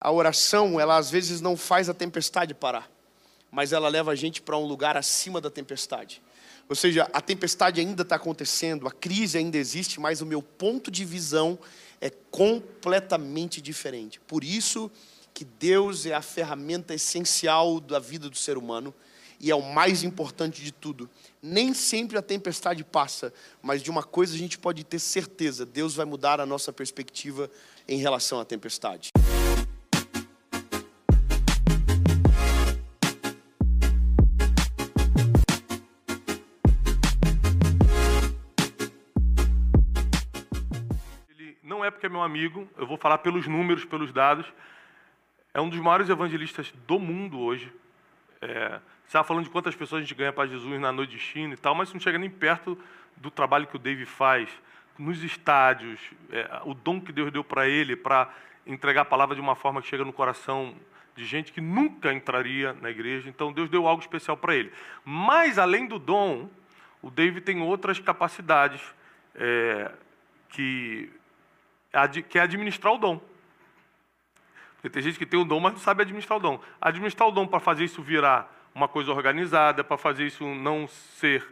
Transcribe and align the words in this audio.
A 0.00 0.12
oração, 0.12 0.78
ela 0.78 0.96
às 0.96 1.10
vezes 1.10 1.40
não 1.40 1.56
faz 1.56 1.88
a 1.88 1.94
tempestade 1.94 2.54
parar, 2.54 2.88
mas 3.50 3.72
ela 3.72 3.88
leva 3.88 4.12
a 4.12 4.14
gente 4.14 4.40
para 4.40 4.56
um 4.56 4.64
lugar 4.64 4.96
acima 4.96 5.40
da 5.40 5.50
tempestade. 5.50 6.22
Ou 6.68 6.76
seja, 6.76 7.08
a 7.12 7.20
tempestade 7.20 7.80
ainda 7.80 8.02
está 8.02 8.14
acontecendo, 8.16 8.86
a 8.86 8.92
crise 8.92 9.38
ainda 9.38 9.56
existe, 9.56 9.98
mas 9.98 10.20
o 10.20 10.26
meu 10.26 10.40
ponto 10.40 10.90
de 10.90 11.04
visão 11.04 11.58
é 12.00 12.10
completamente 12.30 13.60
diferente. 13.60 14.20
Por 14.20 14.44
isso 14.44 14.90
que 15.34 15.44
Deus 15.44 16.06
é 16.06 16.14
a 16.14 16.22
ferramenta 16.22 16.94
essencial 16.94 17.80
da 17.80 17.98
vida 17.98 18.28
do 18.28 18.36
ser 18.36 18.56
humano 18.56 18.94
e 19.40 19.50
é 19.50 19.54
o 19.54 19.62
mais 19.62 20.04
importante 20.04 20.62
de 20.62 20.70
tudo. 20.70 21.08
Nem 21.42 21.72
sempre 21.74 22.18
a 22.18 22.22
tempestade 22.22 22.84
passa, 22.84 23.32
mas 23.62 23.82
de 23.82 23.90
uma 23.90 24.02
coisa 24.02 24.34
a 24.34 24.38
gente 24.38 24.58
pode 24.58 24.84
ter 24.84 24.98
certeza: 24.98 25.66
Deus 25.66 25.94
vai 25.94 26.06
mudar 26.06 26.40
a 26.40 26.46
nossa 26.46 26.72
perspectiva 26.72 27.50
em 27.88 27.98
relação 27.98 28.38
à 28.38 28.44
tempestade. 28.44 29.10
Porque 41.98 42.06
é 42.06 42.08
meu 42.08 42.22
amigo, 42.22 42.68
eu 42.78 42.86
vou 42.86 42.96
falar 42.96 43.18
pelos 43.18 43.48
números, 43.48 43.84
pelos 43.84 44.12
dados. 44.12 44.46
É 45.52 45.60
um 45.60 45.68
dos 45.68 45.80
maiores 45.80 46.08
evangelistas 46.08 46.72
do 46.86 46.96
mundo 46.96 47.40
hoje. 47.40 47.72
É, 48.40 48.78
estava 49.04 49.24
falando 49.24 49.42
de 49.42 49.50
quantas 49.50 49.74
pessoas 49.74 49.98
a 49.98 50.04
gente 50.04 50.14
ganha 50.14 50.32
para 50.32 50.46
Jesus 50.46 50.80
na 50.80 50.92
noite 50.92 51.10
de 51.10 51.18
China 51.18 51.54
e 51.54 51.56
tal, 51.56 51.74
mas 51.74 51.88
isso 51.88 51.96
não 51.96 52.00
chega 52.00 52.16
nem 52.16 52.30
perto 52.30 52.78
do 53.16 53.32
trabalho 53.32 53.66
que 53.66 53.74
o 53.74 53.80
Dave 53.80 54.06
faz 54.06 54.48
nos 54.96 55.24
estádios, 55.24 55.98
é, 56.30 56.60
o 56.64 56.72
dom 56.72 57.00
que 57.00 57.10
Deus 57.10 57.32
deu 57.32 57.42
para 57.42 57.68
ele 57.68 57.96
para 57.96 58.32
entregar 58.64 59.00
a 59.00 59.04
palavra 59.04 59.34
de 59.34 59.40
uma 59.40 59.56
forma 59.56 59.82
que 59.82 59.88
chega 59.88 60.04
no 60.04 60.12
coração 60.12 60.76
de 61.16 61.24
gente 61.24 61.52
que 61.52 61.60
nunca 61.60 62.12
entraria 62.12 62.74
na 62.74 62.90
igreja. 62.90 63.28
Então 63.28 63.52
Deus 63.52 63.68
deu 63.68 63.88
algo 63.88 64.00
especial 64.00 64.36
para 64.36 64.54
ele. 64.54 64.72
Mas 65.04 65.58
além 65.58 65.88
do 65.88 65.98
dom, 65.98 66.48
o 67.02 67.10
Dave 67.10 67.40
tem 67.40 67.60
outras 67.60 67.98
capacidades 67.98 68.82
é, 69.34 69.90
que, 70.48 71.10
que 72.28 72.38
é 72.38 72.42
administrar 72.42 72.92
o 72.92 72.98
dom. 72.98 73.20
Porque 74.74 74.90
tem 74.90 75.02
gente 75.02 75.18
que 75.18 75.26
tem 75.26 75.40
o 75.40 75.44
dom, 75.44 75.58
mas 75.58 75.72
não 75.72 75.80
sabe 75.80 76.02
administrar 76.02 76.38
o 76.38 76.40
dom. 76.40 76.60
Administrar 76.80 77.28
o 77.28 77.32
dom 77.32 77.46
para 77.46 77.58
fazer 77.58 77.84
isso 77.84 78.02
virar 78.02 78.54
uma 78.74 78.86
coisa 78.86 79.10
organizada, 79.10 79.82
para 79.82 79.98
fazer 79.98 80.26
isso 80.26 80.44
não 80.44 80.86
ser 80.86 81.44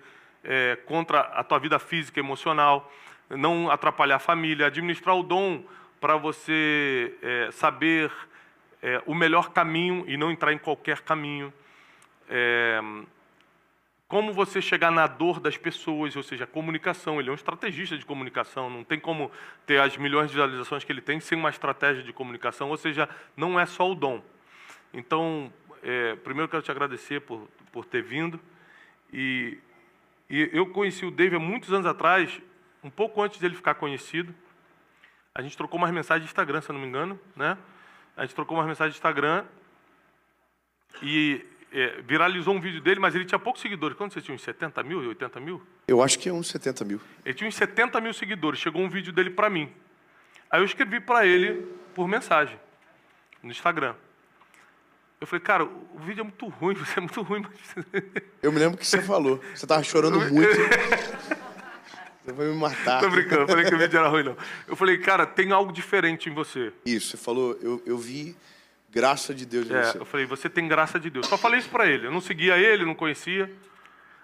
é, 0.44 0.76
contra 0.86 1.20
a 1.20 1.42
tua 1.42 1.58
vida 1.58 1.78
física 1.78 2.20
e 2.20 2.22
emocional, 2.22 2.92
não 3.28 3.68
atrapalhar 3.70 4.16
a 4.16 4.20
família, 4.20 4.66
administrar 4.66 5.16
o 5.16 5.22
dom 5.24 5.64
para 6.00 6.16
você 6.16 7.14
é, 7.20 7.50
saber 7.50 8.12
é, 8.80 9.02
o 9.06 9.14
melhor 9.14 9.50
caminho 9.50 10.04
e 10.06 10.16
não 10.16 10.30
entrar 10.30 10.52
em 10.52 10.58
qualquer 10.58 11.00
caminho. 11.00 11.52
Como 14.08 14.32
você 14.32 14.62
chegar 14.62 14.92
na 14.92 15.06
dor 15.06 15.40
das 15.40 15.56
pessoas, 15.56 16.14
ou 16.14 16.22
seja, 16.22 16.44
a 16.44 16.46
comunicação. 16.46 17.18
Ele 17.18 17.28
é 17.28 17.32
um 17.32 17.34
estrategista 17.34 17.98
de 17.98 18.06
comunicação, 18.06 18.70
não 18.70 18.84
tem 18.84 19.00
como 19.00 19.32
ter 19.66 19.80
as 19.80 19.96
milhões 19.96 20.30
de 20.30 20.36
visualizações 20.36 20.84
que 20.84 20.92
ele 20.92 21.00
tem 21.00 21.18
sem 21.18 21.36
uma 21.36 21.50
estratégia 21.50 22.02
de 22.02 22.12
comunicação, 22.12 22.70
ou 22.70 22.76
seja, 22.76 23.08
não 23.36 23.58
é 23.58 23.66
só 23.66 23.90
o 23.90 23.94
dom. 23.94 24.22
Então, 24.94 25.52
é, 25.82 26.14
primeiro 26.16 26.48
quero 26.48 26.62
te 26.62 26.70
agradecer 26.70 27.20
por, 27.20 27.48
por 27.72 27.84
ter 27.84 28.02
vindo. 28.02 28.40
E, 29.12 29.58
e 30.30 30.50
eu 30.52 30.66
conheci 30.66 31.04
o 31.04 31.10
David 31.10 31.36
há 31.36 31.40
muitos 31.40 31.72
anos 31.72 31.86
atrás, 31.86 32.40
um 32.84 32.90
pouco 32.90 33.20
antes 33.20 33.40
dele 33.40 33.56
ficar 33.56 33.74
conhecido. 33.74 34.32
A 35.34 35.42
gente 35.42 35.56
trocou 35.56 35.78
umas 35.78 35.90
mensagens 35.90 36.24
de 36.24 36.30
Instagram, 36.30 36.60
se 36.60 36.70
eu 36.70 36.74
não 36.74 36.80
me 36.80 36.86
engano, 36.86 37.18
né? 37.34 37.58
A 38.16 38.24
gente 38.24 38.34
trocou 38.34 38.56
umas 38.56 38.66
mensagens 38.66 38.94
de 38.94 38.98
Instagram 38.98 39.44
e 41.02 41.44
é, 41.72 42.00
viralizou 42.06 42.54
um 42.54 42.60
vídeo 42.60 42.80
dele, 42.80 43.00
mas 43.00 43.14
ele 43.14 43.24
tinha 43.24 43.38
poucos 43.38 43.60
seguidores. 43.60 43.96
Quanto 43.96 44.14
você 44.14 44.20
tinha? 44.20 44.34
Uns 44.34 44.42
70 44.42 44.82
mil, 44.82 45.00
80 45.00 45.40
mil? 45.40 45.62
Eu 45.88 46.02
acho 46.02 46.18
que 46.18 46.28
é 46.28 46.32
uns 46.32 46.48
70 46.48 46.84
mil. 46.84 47.00
Ele 47.24 47.34
tinha 47.34 47.48
uns 47.48 47.54
70 47.54 48.00
mil 48.00 48.14
seguidores. 48.14 48.60
Chegou 48.60 48.82
um 48.82 48.88
vídeo 48.88 49.12
dele 49.12 49.30
para 49.30 49.50
mim. 49.50 49.70
Aí 50.50 50.60
eu 50.60 50.64
escrevi 50.64 51.00
para 51.00 51.26
ele 51.26 51.66
por 51.94 52.06
mensagem 52.06 52.58
no 53.42 53.50
Instagram. 53.50 53.94
Eu 55.20 55.26
falei, 55.26 55.40
cara, 55.40 55.64
o 55.64 55.98
vídeo 55.98 56.20
é 56.20 56.24
muito 56.24 56.46
ruim, 56.48 56.74
você 56.76 56.98
é 56.98 57.00
muito 57.00 57.22
ruim. 57.22 57.42
Mas... 57.42 57.84
Eu 58.42 58.52
me 58.52 58.58
lembro 58.58 58.78
que 58.78 58.86
você 58.86 59.00
falou. 59.00 59.38
Você 59.54 59.64
estava 59.64 59.82
chorando 59.82 60.20
muito. 60.20 60.56
Você 62.26 62.32
vai 62.32 62.46
me 62.48 62.56
matar. 62.56 63.00
Tô 63.00 63.08
brincando, 63.08 63.42
eu 63.42 63.46
falei 63.46 63.64
que 63.64 63.72
o 63.72 63.78
vídeo 63.78 63.96
era 64.00 64.08
ruim, 64.08 64.24
não. 64.24 64.36
Eu 64.66 64.74
falei, 64.74 64.98
cara, 64.98 65.24
tem 65.24 65.52
algo 65.52 65.72
diferente 65.72 66.28
em 66.28 66.34
você. 66.34 66.72
Isso, 66.84 67.10
você 67.10 67.16
falou, 67.16 67.56
eu, 67.62 67.80
eu 67.86 67.96
vi 67.96 68.36
graça 68.96 69.34
de 69.34 69.44
Deus 69.44 69.70
em 69.70 69.74
É, 69.74 69.82
você. 69.82 69.98
eu 69.98 70.04
falei, 70.06 70.24
você 70.26 70.48
tem 70.48 70.66
graça 70.66 70.98
de 70.98 71.10
Deus. 71.10 71.26
Só 71.26 71.36
falei 71.36 71.60
isso 71.60 71.68
pra 71.68 71.86
ele. 71.86 72.06
Eu 72.06 72.10
não 72.10 72.20
seguia 72.20 72.56
ele, 72.56 72.84
não 72.84 72.94
conhecia. 72.94 73.52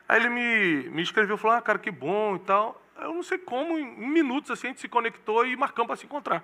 Aí 0.08 0.18
ele 0.20 0.30
me, 0.30 0.88
me 0.90 1.02
escreveu, 1.02 1.36
falou, 1.36 1.56
ah, 1.58 1.62
cara, 1.62 1.78
que 1.78 1.90
bom 1.90 2.36
e 2.36 2.38
tal. 2.40 2.82
Eu 2.98 3.12
não 3.14 3.22
sei 3.22 3.36
como, 3.38 3.78
em 3.78 4.08
minutos 4.08 4.50
assim, 4.50 4.68
a 4.68 4.70
gente 4.70 4.80
se 4.80 4.88
conectou 4.88 5.46
e 5.46 5.54
marcamos 5.56 5.86
para 5.88 5.96
se 5.96 6.06
encontrar. 6.06 6.42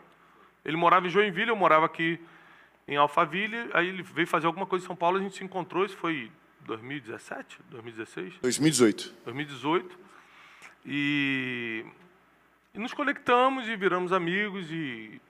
Ele 0.64 0.76
morava 0.76 1.06
em 1.06 1.10
Joinville, 1.10 1.48
eu 1.50 1.56
morava 1.56 1.86
aqui 1.86 2.20
em 2.86 2.96
Alphaville. 2.96 3.70
Aí 3.72 3.88
ele 3.88 4.02
veio 4.02 4.26
fazer 4.26 4.46
alguma 4.46 4.66
coisa 4.66 4.84
em 4.84 4.86
São 4.86 4.96
Paulo, 4.96 5.16
a 5.18 5.20
gente 5.22 5.36
se 5.36 5.44
encontrou. 5.44 5.84
Isso 5.86 5.96
foi 5.96 6.30
2017, 6.66 7.58
2016, 7.70 8.34
2018. 8.42 9.14
2018. 9.24 9.98
E, 10.86 11.84
e 12.74 12.78
nos 12.78 12.92
conectamos 12.92 13.66
e 13.68 13.76
viramos 13.76 14.12
amigos 14.12 14.70
e, 14.70 15.20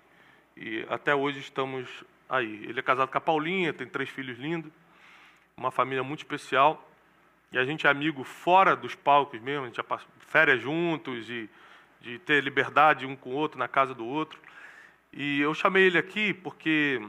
e 0.56 0.84
até 0.88 1.14
hoje 1.14 1.38
estamos 1.40 1.86
aí. 2.28 2.64
Ele 2.64 2.78
é 2.78 2.82
casado 2.82 3.10
com 3.10 3.18
a 3.18 3.20
Paulinha, 3.20 3.72
tem 3.72 3.86
três 3.86 4.08
filhos 4.08 4.38
lindos, 4.38 4.70
uma 5.56 5.70
família 5.70 6.02
muito 6.02 6.20
especial. 6.20 6.84
E 7.50 7.58
a 7.58 7.64
gente 7.64 7.86
é 7.86 7.90
amigo 7.90 8.24
fora 8.24 8.76
dos 8.76 8.94
palcos 8.94 9.40
mesmo, 9.40 9.64
a 9.64 9.66
gente 9.66 9.76
já 9.76 9.84
passa 9.84 10.04
férias 10.18 10.60
juntos 10.60 11.30
e 11.30 11.48
de 12.00 12.18
ter 12.20 12.42
liberdade 12.42 13.06
um 13.06 13.16
com 13.16 13.30
o 13.30 13.34
outro, 13.34 13.58
na 13.58 13.66
casa 13.66 13.94
do 13.94 14.06
outro. 14.06 14.38
E 15.12 15.40
eu 15.40 15.54
chamei 15.54 15.84
ele 15.84 15.98
aqui 15.98 16.32
porque 16.34 17.00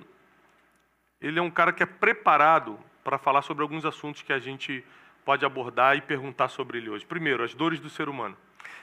ele 1.22 1.38
é 1.38 1.42
um 1.42 1.52
cara 1.52 1.74
que 1.74 1.84
é 1.84 1.86
preparado 1.86 2.80
para 3.04 3.18
falar 3.18 3.42
sobre 3.42 3.62
alguns 3.62 3.86
assuntos 3.86 4.22
que 4.22 4.34
a 4.34 4.40
gente 4.40 4.84
pode 5.26 5.46
abordar 5.46 5.98
e 5.98 6.02
perguntar 6.02 6.48
sobre 6.48 6.78
ele 6.78 6.90
hoje. 6.90 7.06
Primeiro, 7.06 7.44
as 7.44 7.54
dores 7.54 7.80
do 7.80 7.90
ser 7.90 8.10
humano. 8.10 8.38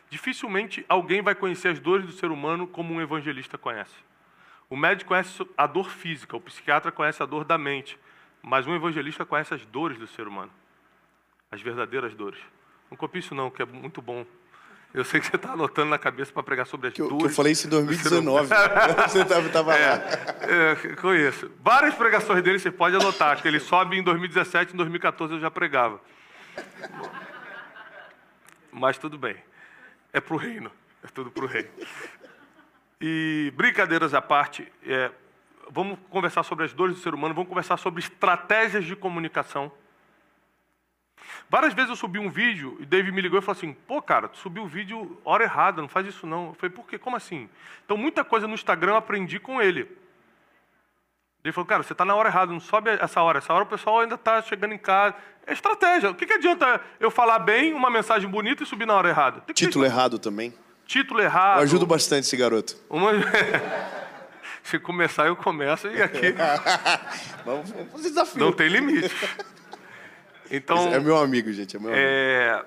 Dificilmente 0.09 0.85
alguém 0.89 1.23
vai 1.23 1.35
conhecer 1.35 1.69
as 1.69 1.81
dores 1.81 2.07
do 2.07 2.13
ser 2.13 2.31
humano 2.31 2.67
como 2.67 2.95
um 2.95 3.01
evangelista 3.01 3.59
conhece. 3.59 3.97
O 4.69 4.77
médico 4.77 5.09
conhece 5.09 5.47
a 5.57 5.67
dor 5.67 5.91
física, 5.91 6.37
o 6.37 6.41
psiquiatra 6.41 6.91
conhece 6.91 7.23
a 7.23 7.27
dor 7.27 7.45
da 7.45 7.57
mente, 7.57 7.99
mas 8.43 8.67
um 8.67 8.75
evangelista 8.75 9.25
conhece 9.25 9.55
as 9.55 9.65
dores 9.67 9.99
do 9.99 10.07
ser 10.07 10.27
humano, 10.27 10.51
as 11.51 11.61
verdadeiras 11.63 12.15
dores. 12.15 12.41
Não 12.91 12.97
copie 12.97 13.21
isso 13.21 13.35
não, 13.35 13.51
que 13.51 13.63
é 13.63 13.67
muito 13.67 14.03
bom. 14.03 14.27
Eu 14.95 15.05
sei 15.05 15.21
que 15.21 15.27
você 15.27 15.37
está 15.37 15.53
anotando 15.53 15.91
na 15.91 15.99
cabeça 15.99 16.33
para 16.33 16.43
pregar 16.43 16.67
sobre 16.67 16.89
as 16.89 16.95
Que 16.95 17.03
dores. 17.03 17.19
que 17.19 17.25
eu 17.25 17.31
falei 17.31 17.53
isso 17.53 17.67
em 17.67 17.71
2019. 17.71 18.49
você 19.09 19.23
estava 19.23 19.49
tava 19.51 19.73
lá. 19.73 19.79
É, 19.79 20.95
conheço. 20.97 21.51
Várias 21.61 21.95
pregações 21.95 22.43
dele 22.43 22.59
você 22.59 22.71
pode 22.71 22.97
anotar, 22.97 23.41
que 23.43 23.47
ele 23.47 23.61
sobe 23.61 23.99
em 23.99 24.03
2017, 24.03 24.73
em 24.73 24.77
2014 24.77 25.35
eu 25.35 25.41
já 25.41 25.51
pregava. 25.51 26.01
Mas 28.73 28.97
tudo 28.99 29.19
bem. 29.19 29.37
É 30.13 30.21
pro 30.21 30.37
reino. 30.37 30.73
É 31.03 31.09
tudo 31.09 31.31
pro 31.31 31.47
reino. 31.47 31.69
E 33.01 33.53
brincadeiras 33.55 34.15
à 34.15 34.23
parte, 34.23 34.71
é, 34.87 35.11
vamos 35.71 35.99
conversar 36.09 36.43
sobre 36.43 36.65
as 36.65 36.73
dores 36.73 36.97
do 36.97 37.03
ser 37.03 37.15
humano, 37.15 37.35
vamos 37.35 37.49
conversar 37.49 37.77
sobre 37.77 38.01
estratégias 38.01 38.85
de 38.85 38.97
comunicação. 38.97 39.71
Várias 41.49 41.75
vezes 41.75 41.91
eu 41.91 41.97
subi 41.97 42.19
um 42.19 42.31
vídeo 42.31 42.77
e 42.81 42.87
Dave 42.87 43.13
me 43.13 43.21
ligou 43.21 43.39
e 43.39 43.43
falou 43.43 43.57
assim: 43.57 43.73
pô, 43.87 44.01
cara, 44.01 44.29
tu 44.29 44.39
subiu 44.39 44.65
o 44.65 44.67
vídeo 44.67 45.21
hora 45.25 45.45
errada, 45.45 45.81
não 45.81 45.89
faz 45.89 46.07
isso 46.07 46.27
não. 46.27 46.49
Eu 46.49 46.55
falei: 46.55 46.75
por 46.75 46.87
quê? 46.87 46.99
Como 46.99 47.17
assim? 47.17 47.49
Então, 47.85 47.97
muita 47.97 48.25
coisa 48.25 48.49
no 48.49 48.55
Instagram 48.55 48.93
eu 48.93 48.97
aprendi 48.97 49.39
com 49.39 49.61
ele. 49.61 49.89
Ele 51.45 51.53
falou: 51.53 51.67
cara, 51.67 51.83
você 51.83 51.93
está 51.93 52.05
na 52.05 52.15
hora 52.15 52.29
errada, 52.29 52.53
não 52.53 52.61
sobe 52.61 52.91
essa 52.91 53.23
hora. 53.23 53.39
Essa 53.39 53.53
hora 53.53 53.65
o 53.65 53.69
pessoal 53.69 54.01
ainda 54.01 54.17
está 54.17 54.43
chegando 54.43 54.73
em 54.75 54.79
casa. 54.79 55.15
É 55.47 55.53
estratégia. 55.53 56.11
O 56.11 56.15
que, 56.15 56.27
que 56.27 56.33
adianta 56.33 56.81
eu 56.99 57.11
falar 57.11 57.39
bem, 57.39 57.73
uma 57.73 57.91
mensagem 57.91 58.29
bonita 58.29 58.65
e 58.65 58.67
subir 58.67 58.87
na 58.87 58.95
hora 58.95 59.09
errada? 59.09 59.41
Que 59.41 59.55
ter 59.55 59.67
Título 59.67 59.85
errado 59.85 60.19
também. 60.19 60.53
Título 60.87 61.21
errado. 61.21 61.59
Eu 61.59 61.65
ajudo 61.65 61.87
bastante 61.87 62.25
esse 62.25 62.37
garoto. 62.37 62.77
Uma... 62.89 63.13
Se 64.63 64.79
começar, 64.81 65.27
eu 65.27 65.37
começo 65.37 65.87
e 65.87 66.03
aqui 66.03 66.35
Vamos 67.45 67.71
fazer 67.93 68.09
desafio. 68.09 68.41
não 68.41 68.53
tem 68.53 68.69
limite. 68.69 69.15
Então, 70.51 70.93
É 70.93 70.99
meu 70.99 71.17
amigo, 71.17 71.53
gente. 71.53 71.77
É 71.77 71.79
meu 71.79 71.91
amigo. 71.91 72.05
é... 72.05 72.65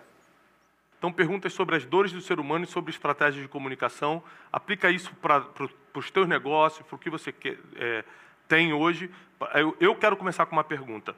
então 0.97 1.11
perguntas 1.11 1.51
sobre 1.51 1.75
as 1.75 1.83
dores 1.83 2.13
do 2.13 2.21
ser 2.21 2.39
humano 2.39 2.63
e 2.63 2.67
sobre 2.67 2.91
estratégias 2.91 3.41
de 3.43 3.49
comunicação. 3.49 4.23
Aplica 4.51 4.89
isso 4.89 5.13
para 5.21 5.45
os 5.93 6.09
teus 6.09 6.27
negócios, 6.27 6.85
para 6.87 6.95
o 6.95 6.99
que 6.99 7.09
você 7.09 7.33
quer, 7.33 7.57
é, 7.75 8.03
tem 8.47 8.71
hoje. 8.71 9.11
Eu, 9.53 9.75
eu 9.79 9.95
quero 9.95 10.15
começar 10.15 10.45
com 10.45 10.55
uma 10.55 10.63
pergunta. 10.63 11.13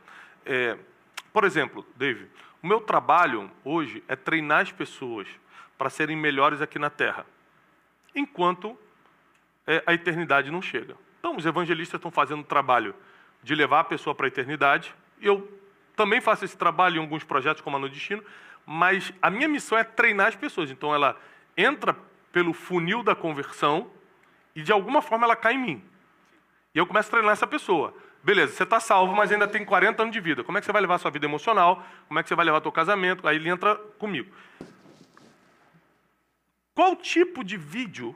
É, 0.46 0.78
por 1.32 1.44
exemplo, 1.44 1.86
Dave, 1.96 2.28
o 2.62 2.68
meu 2.68 2.82
trabalho 2.82 3.52
hoje 3.64 4.04
é 4.08 4.16
treinar 4.16 4.62
as 4.62 4.72
pessoas 4.72 5.28
para 5.82 5.90
serem 5.90 6.16
melhores 6.16 6.62
aqui 6.62 6.78
na 6.78 6.92
Terra, 6.92 7.26
enquanto 8.14 8.78
é, 9.66 9.82
a 9.84 9.96
eternidade 9.96 10.52
não 10.52 10.62
chega. 10.62 10.96
Então, 11.18 11.36
os 11.36 11.44
evangelistas 11.44 11.98
estão 11.98 12.12
fazendo 12.12 12.42
o 12.42 12.44
trabalho 12.44 12.94
de 13.42 13.56
levar 13.56 13.80
a 13.80 13.84
pessoa 13.84 14.14
para 14.14 14.28
a 14.28 14.30
eternidade. 14.30 14.94
Eu 15.20 15.52
também 15.96 16.22
faço 16.22 16.46
esse 16.46 16.56
trabalho 16.56 16.98
em 16.98 17.00
alguns 17.00 17.24
projetos 17.24 17.64
como 17.64 17.78
a 17.78 17.80
No 17.80 17.90
Destino, 17.90 18.24
mas 18.64 19.12
a 19.20 19.32
minha 19.32 19.48
missão 19.48 19.76
é 19.76 19.84
treinar 19.84 20.28
as 20.28 20.36
pessoas. 20.36 20.70
Então, 20.70 20.94
ela 20.94 21.20
entra 21.58 21.98
pelo 22.32 22.54
funil 22.54 23.02
da 23.02 23.16
conversão 23.16 23.90
e, 24.56 24.62
de 24.62 24.72
alguma 24.72 25.02
forma, 25.02 25.26
ela 25.26 25.36
cai 25.36 25.56
em 25.56 25.58
mim. 25.58 25.84
E 26.76 26.78
eu 26.78 26.86
começo 26.86 27.10
a 27.10 27.12
treinar 27.14 27.34
essa 27.34 27.48
pessoa. 27.48 27.92
Beleza, 28.24 28.54
você 28.54 28.62
está 28.62 28.80
salvo, 28.80 29.16
mas 29.16 29.32
ainda 29.32 29.48
tem 29.48 29.66
40 29.66 30.00
anos 30.04 30.14
de 30.14 30.20
vida. 30.20 30.44
Como 30.44 30.60
é 30.60 30.62
que 30.62 30.66
você 30.66 30.72
vai 30.72 30.82
levar 30.84 30.94
a 30.94 31.00
sua 31.00 31.10
vida 31.10 31.26
emocional? 31.26 31.84
Como 32.08 32.20
é 32.20 32.22
que 32.22 32.30
você 32.30 32.36
vai 32.36 32.46
levar 32.46 32.60
o 32.60 32.62
seu 32.62 32.72
casamento? 32.72 33.28
Aí 33.28 33.38
ele 33.38 33.50
entra 33.50 33.76
comigo. 33.98 34.32
Qual 36.74 36.96
tipo 36.96 37.44
de 37.44 37.58
vídeo 37.58 38.16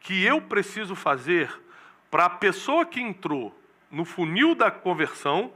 que 0.00 0.24
eu 0.24 0.40
preciso 0.40 0.94
fazer 0.94 1.50
para 2.10 2.24
a 2.24 2.30
pessoa 2.30 2.86
que 2.86 3.00
entrou 3.00 3.54
no 3.90 4.04
funil 4.04 4.54
da 4.54 4.70
conversão 4.70 5.52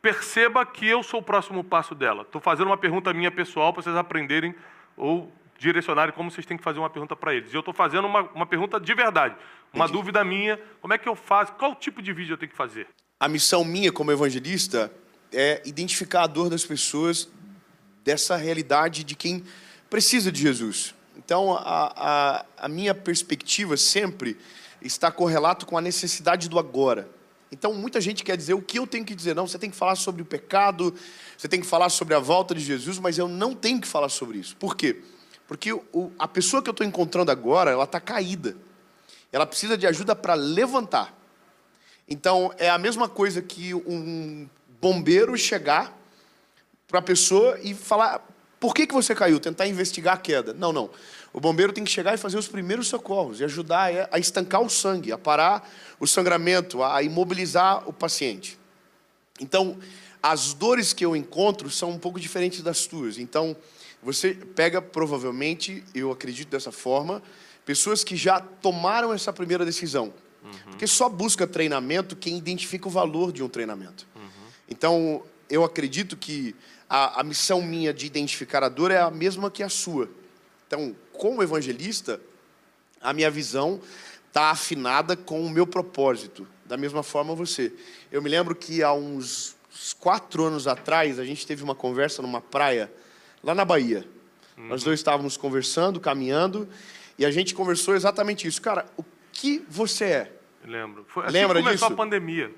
perceba 0.00 0.64
que 0.64 0.86
eu 0.86 1.02
sou 1.02 1.20
o 1.20 1.22
próximo 1.22 1.62
passo 1.62 1.94
dela? 1.94 2.22
Estou 2.22 2.40
fazendo 2.40 2.68
uma 2.68 2.78
pergunta 2.78 3.12
minha 3.12 3.30
pessoal 3.30 3.72
para 3.72 3.82
vocês 3.82 3.94
aprenderem 3.94 4.54
ou 4.96 5.30
direcionarem 5.58 6.12
como 6.14 6.30
vocês 6.30 6.46
têm 6.46 6.56
que 6.56 6.64
fazer 6.64 6.78
uma 6.78 6.90
pergunta 6.90 7.14
para 7.14 7.34
eles. 7.34 7.52
E 7.52 7.54
eu 7.54 7.60
estou 7.60 7.74
fazendo 7.74 8.06
uma, 8.06 8.22
uma 8.30 8.46
pergunta 8.46 8.80
de 8.80 8.94
verdade, 8.94 9.36
uma 9.72 9.84
Entendi. 9.84 9.98
dúvida 9.98 10.24
minha. 10.24 10.58
Como 10.80 10.92
é 10.92 10.98
que 10.98 11.08
eu 11.08 11.14
faço? 11.14 11.52
Qual 11.52 11.74
tipo 11.74 12.00
de 12.00 12.12
vídeo 12.12 12.32
eu 12.32 12.38
tenho 12.38 12.50
que 12.50 12.56
fazer? 12.56 12.88
A 13.20 13.28
missão 13.28 13.62
minha 13.62 13.92
como 13.92 14.10
evangelista 14.10 14.90
é 15.30 15.62
identificar 15.64 16.22
a 16.22 16.26
dor 16.26 16.50
das 16.50 16.64
pessoas 16.64 17.30
dessa 18.02 18.36
realidade 18.36 19.04
de 19.04 19.14
quem 19.14 19.44
precisa 19.92 20.32
de 20.32 20.40
Jesus. 20.40 20.94
Então, 21.18 21.52
a, 21.52 21.92
a, 21.94 22.46
a 22.64 22.66
minha 22.66 22.94
perspectiva 22.94 23.76
sempre 23.76 24.38
está 24.80 25.12
correlato 25.12 25.66
com 25.66 25.76
a 25.76 25.82
necessidade 25.82 26.48
do 26.48 26.58
agora. 26.58 27.10
Então, 27.52 27.74
muita 27.74 28.00
gente 28.00 28.24
quer 28.24 28.34
dizer 28.34 28.54
o 28.54 28.62
que 28.62 28.78
eu 28.78 28.86
tenho 28.86 29.04
que 29.04 29.14
dizer. 29.14 29.34
Não, 29.34 29.46
você 29.46 29.58
tem 29.58 29.68
que 29.68 29.76
falar 29.76 29.94
sobre 29.96 30.22
o 30.22 30.24
pecado, 30.24 30.94
você 31.36 31.46
tem 31.46 31.60
que 31.60 31.66
falar 31.66 31.90
sobre 31.90 32.14
a 32.14 32.18
volta 32.18 32.54
de 32.54 32.62
Jesus, 32.62 32.98
mas 32.98 33.18
eu 33.18 33.28
não 33.28 33.54
tenho 33.54 33.82
que 33.82 33.86
falar 33.86 34.08
sobre 34.08 34.38
isso. 34.38 34.56
Por 34.56 34.74
quê? 34.74 35.02
Porque 35.46 35.74
o, 35.74 36.10
a 36.18 36.26
pessoa 36.26 36.62
que 36.62 36.70
eu 36.70 36.72
estou 36.72 36.86
encontrando 36.86 37.30
agora, 37.30 37.70
ela 37.70 37.84
está 37.84 38.00
caída. 38.00 38.56
Ela 39.30 39.44
precisa 39.44 39.76
de 39.76 39.86
ajuda 39.86 40.16
para 40.16 40.32
levantar. 40.32 41.14
Então, 42.08 42.50
é 42.56 42.70
a 42.70 42.78
mesma 42.78 43.10
coisa 43.10 43.42
que 43.42 43.74
um 43.74 44.48
bombeiro 44.80 45.36
chegar 45.36 45.94
para 46.88 47.00
a 47.00 47.02
pessoa 47.02 47.58
e 47.62 47.74
falar: 47.74 48.31
por 48.62 48.72
que, 48.72 48.86
que 48.86 48.94
você 48.94 49.12
caiu? 49.12 49.40
Tentar 49.40 49.66
investigar 49.66 50.14
a 50.14 50.16
queda. 50.16 50.54
Não, 50.54 50.72
não. 50.72 50.88
O 51.32 51.40
bombeiro 51.40 51.72
tem 51.72 51.82
que 51.82 51.90
chegar 51.90 52.14
e 52.14 52.16
fazer 52.16 52.38
os 52.38 52.46
primeiros 52.46 52.86
socorros 52.86 53.40
e 53.40 53.44
ajudar 53.44 54.08
a 54.08 54.20
estancar 54.20 54.62
o 54.62 54.70
sangue, 54.70 55.10
a 55.10 55.18
parar 55.18 55.68
o 55.98 56.06
sangramento, 56.06 56.80
a 56.80 57.02
imobilizar 57.02 57.82
o 57.88 57.92
paciente. 57.92 58.56
Então, 59.40 59.76
as 60.22 60.54
dores 60.54 60.92
que 60.92 61.04
eu 61.04 61.16
encontro 61.16 61.68
são 61.70 61.90
um 61.90 61.98
pouco 61.98 62.20
diferentes 62.20 62.62
das 62.62 62.86
tuas. 62.86 63.18
Então, 63.18 63.56
você 64.00 64.32
pega 64.32 64.80
provavelmente, 64.80 65.82
eu 65.92 66.12
acredito 66.12 66.48
dessa 66.48 66.70
forma, 66.70 67.20
pessoas 67.66 68.04
que 68.04 68.14
já 68.14 68.38
tomaram 68.38 69.12
essa 69.12 69.32
primeira 69.32 69.64
decisão. 69.64 70.14
Uhum. 70.44 70.52
Porque 70.70 70.86
só 70.86 71.08
busca 71.08 71.48
treinamento 71.48 72.14
quem 72.14 72.38
identifica 72.38 72.86
o 72.86 72.92
valor 72.92 73.32
de 73.32 73.42
um 73.42 73.48
treinamento. 73.48 74.06
Uhum. 74.14 74.22
Então, 74.68 75.22
eu 75.50 75.64
acredito 75.64 76.16
que 76.16 76.54
a, 76.94 77.20
a 77.20 77.24
missão 77.24 77.62
minha 77.62 77.90
de 77.90 78.04
identificar 78.04 78.62
a 78.62 78.68
dor 78.68 78.90
é 78.90 79.00
a 79.00 79.10
mesma 79.10 79.50
que 79.50 79.62
a 79.62 79.70
sua. 79.70 80.10
Então, 80.66 80.94
como 81.10 81.42
evangelista, 81.42 82.20
a 83.00 83.14
minha 83.14 83.30
visão 83.30 83.80
está 84.28 84.50
afinada 84.50 85.16
com 85.16 85.40
o 85.40 85.48
meu 85.48 85.66
propósito. 85.66 86.46
Da 86.66 86.76
mesma 86.76 87.02
forma 87.02 87.34
você. 87.34 87.72
Eu 88.10 88.20
me 88.20 88.28
lembro 88.28 88.54
que 88.54 88.82
há 88.82 88.92
uns 88.92 89.56
quatro 89.98 90.44
anos 90.44 90.66
atrás, 90.66 91.18
a 91.18 91.24
gente 91.24 91.46
teve 91.46 91.64
uma 91.64 91.74
conversa 91.74 92.20
numa 92.20 92.42
praia, 92.42 92.92
lá 93.42 93.54
na 93.54 93.64
Bahia. 93.64 94.06
Uhum. 94.58 94.68
Nós 94.68 94.84
dois 94.84 95.00
estávamos 95.00 95.38
conversando, 95.38 95.98
caminhando, 95.98 96.68
e 97.18 97.24
a 97.24 97.30
gente 97.30 97.54
conversou 97.54 97.94
exatamente 97.94 98.46
isso. 98.46 98.60
Cara, 98.60 98.84
o 98.98 99.04
que 99.32 99.64
você 99.66 100.04
é? 100.04 100.32
Lembro. 100.62 101.06
Foi 101.08 101.24
assim 101.24 101.32
Lembra 101.32 101.58
começou 101.62 101.88
disso? 101.88 101.92
a 101.94 101.96
pandemia. 101.96 102.52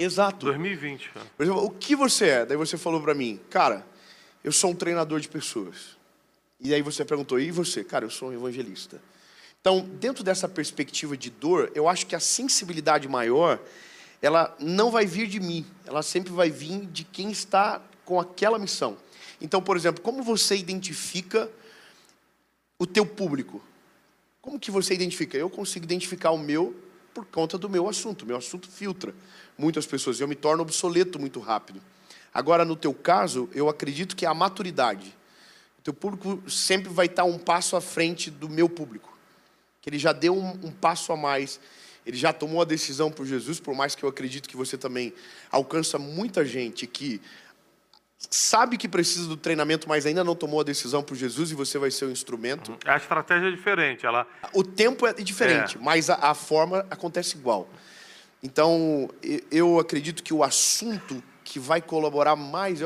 Exato. 0.00 0.46
2020. 0.46 1.10
Cara. 1.10 1.26
Por 1.36 1.42
exemplo, 1.42 1.64
o 1.64 1.70
que 1.70 1.94
você 1.94 2.28
é? 2.28 2.46
Daí 2.46 2.56
você 2.56 2.78
falou 2.78 3.02
para 3.02 3.14
mim, 3.14 3.38
cara, 3.50 3.86
eu 4.42 4.50
sou 4.50 4.70
um 4.70 4.74
treinador 4.74 5.20
de 5.20 5.28
pessoas. 5.28 5.96
E 6.58 6.72
aí 6.72 6.80
você 6.80 7.04
perguntou, 7.04 7.38
e 7.38 7.50
você? 7.50 7.84
Cara, 7.84 8.06
eu 8.06 8.10
sou 8.10 8.30
um 8.30 8.32
evangelista. 8.32 9.00
Então, 9.60 9.80
dentro 10.00 10.24
dessa 10.24 10.48
perspectiva 10.48 11.16
de 11.16 11.28
dor, 11.28 11.70
eu 11.74 11.86
acho 11.86 12.06
que 12.06 12.16
a 12.16 12.20
sensibilidade 12.20 13.06
maior, 13.06 13.60
ela 14.22 14.56
não 14.58 14.90
vai 14.90 15.04
vir 15.04 15.26
de 15.26 15.38
mim, 15.38 15.66
ela 15.84 16.02
sempre 16.02 16.32
vai 16.32 16.50
vir 16.50 16.86
de 16.86 17.04
quem 17.04 17.30
está 17.30 17.82
com 18.06 18.18
aquela 18.18 18.58
missão. 18.58 18.96
Então, 19.38 19.60
por 19.60 19.76
exemplo, 19.76 20.02
como 20.02 20.22
você 20.22 20.56
identifica 20.56 21.50
o 22.78 22.86
teu 22.86 23.04
público? 23.04 23.62
Como 24.40 24.58
que 24.58 24.70
você 24.70 24.94
identifica? 24.94 25.36
Eu 25.36 25.50
consigo 25.50 25.84
identificar 25.84 26.30
o 26.30 26.38
meu 26.38 26.74
por 27.14 27.24
conta 27.26 27.58
do 27.58 27.68
meu 27.68 27.88
assunto. 27.88 28.26
Meu 28.26 28.36
assunto 28.36 28.68
filtra 28.68 29.14
muitas 29.56 29.86
pessoas. 29.86 30.20
Eu 30.20 30.28
me 30.28 30.34
torno 30.34 30.62
obsoleto 30.62 31.18
muito 31.18 31.40
rápido. 31.40 31.80
Agora, 32.32 32.64
no 32.64 32.76
teu 32.76 32.94
caso, 32.94 33.48
eu 33.52 33.68
acredito 33.68 34.14
que 34.14 34.24
é 34.24 34.28
a 34.28 34.34
maturidade. 34.34 35.16
O 35.78 35.82
teu 35.82 35.94
público 35.94 36.42
sempre 36.48 36.88
vai 36.88 37.06
estar 37.06 37.24
um 37.24 37.38
passo 37.38 37.76
à 37.76 37.80
frente 37.80 38.30
do 38.30 38.48
meu 38.48 38.68
público. 38.68 39.16
Que 39.82 39.90
ele 39.90 39.98
já 39.98 40.12
deu 40.12 40.36
um, 40.36 40.50
um 40.66 40.70
passo 40.70 41.12
a 41.12 41.16
mais. 41.16 41.58
Ele 42.06 42.16
já 42.16 42.32
tomou 42.32 42.62
a 42.62 42.64
decisão 42.64 43.10
por 43.10 43.26
Jesus, 43.26 43.60
por 43.60 43.74
mais 43.74 43.94
que 43.94 44.04
eu 44.04 44.08
acredito 44.08 44.48
que 44.48 44.56
você 44.56 44.78
também 44.78 45.12
alcança 45.50 45.98
muita 45.98 46.44
gente 46.44 46.86
que 46.86 47.20
sabe 48.28 48.76
que 48.76 48.88
precisa 48.88 49.26
do 49.26 49.36
treinamento, 49.36 49.88
mas 49.88 50.04
ainda 50.04 50.22
não 50.22 50.34
tomou 50.34 50.60
a 50.60 50.64
decisão 50.64 51.02
por 51.02 51.16
Jesus 51.16 51.50
e 51.50 51.54
você 51.54 51.78
vai 51.78 51.90
ser 51.90 52.04
o 52.04 52.10
instrumento. 52.10 52.76
A 52.84 52.96
estratégia 52.96 53.48
é 53.48 53.50
diferente. 53.50 54.04
Ela... 54.04 54.26
O 54.52 54.62
tempo 54.62 55.06
é 55.06 55.12
diferente, 55.14 55.78
é. 55.78 55.80
mas 55.80 56.10
a, 56.10 56.16
a, 56.16 56.34
forma 56.34 56.86
acontece 56.90 57.36
igual. 57.36 57.68
Então, 58.42 59.08
eu 59.50 59.78
acredito 59.78 60.22
que 60.22 60.34
o 60.34 60.42
assunto 60.42 61.22
que 61.44 61.58
vai 61.58 61.80
colaborar 61.80 62.36
mais, 62.36 62.80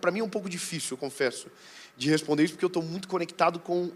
para 0.00 0.10
mim 0.10 0.20
é 0.20 0.24
um 0.24 0.28
pouco 0.28 0.48
difícil, 0.48 0.94
eu 0.94 0.98
confesso, 0.98 1.48
de 1.96 2.08
responder 2.10 2.44
isso, 2.44 2.54
porque 2.54 2.64
eu 2.64 2.68
estou 2.68 2.82
muito 2.82 3.08
conectado 3.08 3.58
com 3.58 3.90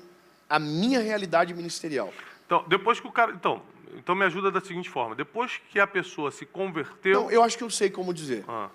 a 0.48 0.58
minha 0.58 1.00
realidade 1.00 1.54
ministerial. 1.54 2.12
Então, 2.44 2.64
depois 2.68 3.00
que 3.00 3.06
o 3.06 3.12
cara. 3.12 3.32
Então, 3.32 3.62
então 3.96 4.14
me 4.14 4.24
ajuda 4.24 4.50
da 4.50 4.60
seguinte 4.60 4.90
forma: 4.90 5.14
depois 5.14 5.60
que 5.70 5.80
a 5.80 5.86
pessoa 5.86 6.30
se 6.30 6.44
converteu. 6.44 7.22
Não, 7.22 7.30
eu 7.30 7.42
acho 7.42 7.56
que 7.56 7.64
eu 7.64 7.70
sei 7.70 7.88
como 7.88 8.12
dizer. 8.12 8.44
Ah. 8.46 8.68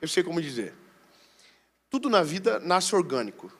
Eu 0.00 0.06
sei 0.06 0.22
como 0.22 0.40
dizer. 0.40 0.74
Tudo 1.94 2.10
na 2.10 2.24
vida 2.24 2.58
nasce 2.58 2.92
orgânico. 2.92 3.52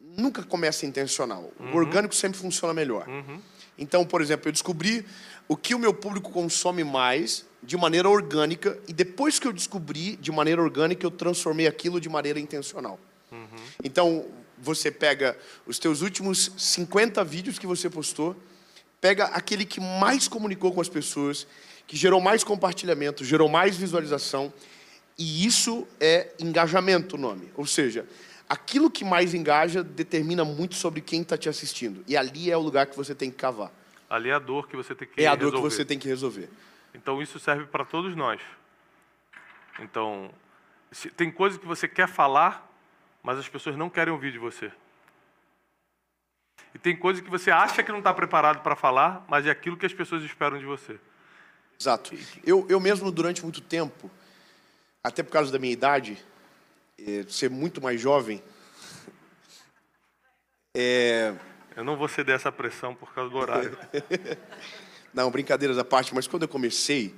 Nunca 0.00 0.42
começa 0.42 0.84
intencional. 0.84 1.52
Uhum. 1.60 1.74
O 1.74 1.76
orgânico 1.76 2.12
sempre 2.12 2.36
funciona 2.36 2.74
melhor. 2.74 3.06
Uhum. 3.06 3.40
Então, 3.78 4.04
por 4.04 4.20
exemplo, 4.20 4.48
eu 4.48 4.52
descobri 4.52 5.06
o 5.46 5.56
que 5.56 5.72
o 5.72 5.78
meu 5.78 5.94
público 5.94 6.32
consome 6.32 6.82
mais 6.82 7.46
de 7.62 7.76
maneira 7.76 8.10
orgânica 8.10 8.76
e 8.88 8.92
depois 8.92 9.38
que 9.38 9.46
eu 9.46 9.52
descobri 9.52 10.16
de 10.16 10.32
maneira 10.32 10.60
orgânica, 10.60 11.06
eu 11.06 11.10
transformei 11.12 11.68
aquilo 11.68 12.00
de 12.00 12.08
maneira 12.08 12.40
intencional. 12.40 12.98
Uhum. 13.30 13.46
Então, 13.84 14.26
você 14.58 14.90
pega 14.90 15.38
os 15.64 15.78
teus 15.78 16.02
últimos 16.02 16.50
50 16.58 17.22
vídeos 17.22 17.60
que 17.60 17.66
você 17.68 17.88
postou, 17.88 18.34
pega 19.00 19.26
aquele 19.26 19.64
que 19.64 19.78
mais 19.78 20.26
comunicou 20.26 20.72
com 20.72 20.80
as 20.80 20.88
pessoas, 20.88 21.46
que 21.86 21.96
gerou 21.96 22.20
mais 22.20 22.42
compartilhamento, 22.42 23.24
gerou 23.24 23.48
mais 23.48 23.76
visualização, 23.76 24.52
e 25.18 25.46
isso 25.46 25.86
é 26.00 26.32
engajamento 26.38 27.16
o 27.16 27.18
nome. 27.18 27.50
Ou 27.56 27.66
seja, 27.66 28.06
aquilo 28.48 28.90
que 28.90 29.04
mais 29.04 29.34
engaja 29.34 29.82
determina 29.82 30.44
muito 30.44 30.74
sobre 30.74 31.00
quem 31.00 31.22
está 31.22 31.36
te 31.36 31.48
assistindo. 31.48 32.04
E 32.06 32.16
ali 32.16 32.50
é 32.50 32.56
o 32.56 32.60
lugar 32.60 32.86
que 32.86 32.96
você 32.96 33.14
tem 33.14 33.30
que 33.30 33.36
cavar. 33.36 33.70
Ali 34.08 34.30
é 34.30 34.34
a 34.34 34.38
dor 34.38 34.68
que 34.68 34.76
você 34.76 34.94
tem 34.94 35.08
que 35.08 35.16
resolver. 35.16 35.24
É 35.24 35.32
a 35.32 35.34
dor 35.36 35.46
resolver. 35.46 35.68
que 35.68 35.74
você 35.74 35.84
tem 35.84 35.98
que 35.98 36.08
resolver. 36.08 36.48
Então 36.94 37.22
isso 37.22 37.38
serve 37.38 37.66
para 37.66 37.84
todos 37.84 38.14
nós. 38.14 38.40
Então, 39.80 40.30
tem 41.16 41.30
coisas 41.30 41.58
que 41.58 41.66
você 41.66 41.88
quer 41.88 42.06
falar, 42.06 42.70
mas 43.22 43.38
as 43.38 43.48
pessoas 43.48 43.76
não 43.76 43.88
querem 43.88 44.12
ouvir 44.12 44.32
de 44.32 44.38
você. 44.38 44.70
E 46.74 46.78
tem 46.78 46.96
coisas 46.96 47.22
que 47.22 47.30
você 47.30 47.50
acha 47.50 47.82
que 47.82 47.90
não 47.90 47.98
está 47.98 48.12
preparado 48.12 48.62
para 48.62 48.76
falar, 48.76 49.24
mas 49.28 49.46
é 49.46 49.50
aquilo 49.50 49.76
que 49.76 49.86
as 49.86 49.92
pessoas 49.92 50.22
esperam 50.22 50.58
de 50.58 50.64
você. 50.64 50.98
Exato. 51.78 52.14
Eu, 52.44 52.66
eu 52.68 52.78
mesmo, 52.78 53.10
durante 53.10 53.42
muito 53.42 53.60
tempo, 53.60 54.10
até 55.02 55.22
por 55.22 55.32
causa 55.32 55.50
da 55.50 55.58
minha 55.58 55.72
idade, 55.72 56.16
é, 56.98 57.24
ser 57.28 57.50
muito 57.50 57.82
mais 57.82 58.00
jovem, 58.00 58.42
é, 60.74 61.34
eu 61.76 61.84
não 61.84 61.96
vou 61.96 62.08
ceder 62.08 62.36
essa 62.36 62.52
pressão 62.52 62.94
por 62.94 63.12
causa 63.12 63.30
do 63.30 63.36
horário. 63.36 63.76
não, 65.12 65.30
brincadeiras 65.30 65.76
à 65.78 65.84
parte, 65.84 66.14
mas 66.14 66.26
quando 66.26 66.42
eu 66.42 66.48
comecei 66.48 67.14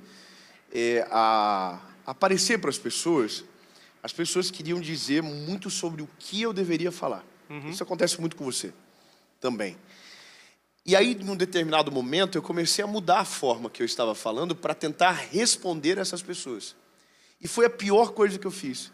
é, 0.73 1.07
a 1.11 1.79
aparecer 2.05 2.59
para 2.59 2.69
as 2.69 2.77
pessoas, 2.77 3.45
as 4.01 4.11
pessoas 4.11 4.49
queriam 4.49 4.79
dizer 4.79 5.21
muito 5.21 5.69
sobre 5.69 6.01
o 6.01 6.09
que 6.19 6.41
eu 6.41 6.51
deveria 6.51 6.91
falar. 6.91 7.23
Uhum. 7.49 7.69
Isso 7.69 7.83
acontece 7.83 8.19
muito 8.19 8.35
com 8.35 8.45
você 8.45 8.73
também. 9.39 9.77
E 10.85 10.95
aí, 10.95 11.15
num 11.15 11.35
determinado 11.35 11.91
momento, 11.91 12.37
eu 12.37 12.41
comecei 12.41 12.83
a 12.83 12.87
mudar 12.87 13.19
a 13.19 13.25
forma 13.25 13.69
que 13.69 13.81
eu 13.81 13.85
estava 13.85 14.13
falando 14.13 14.55
para 14.55 14.75
tentar 14.75 15.11
responder 15.11 15.97
essas 15.97 16.21
pessoas. 16.21 16.75
E 17.45 17.47
foi 17.47 17.67
a 17.67 17.69
pior 17.69 18.09
coisa 18.13 18.39
que 18.39 18.47
eu 18.47 18.49
fiz. 18.49 18.91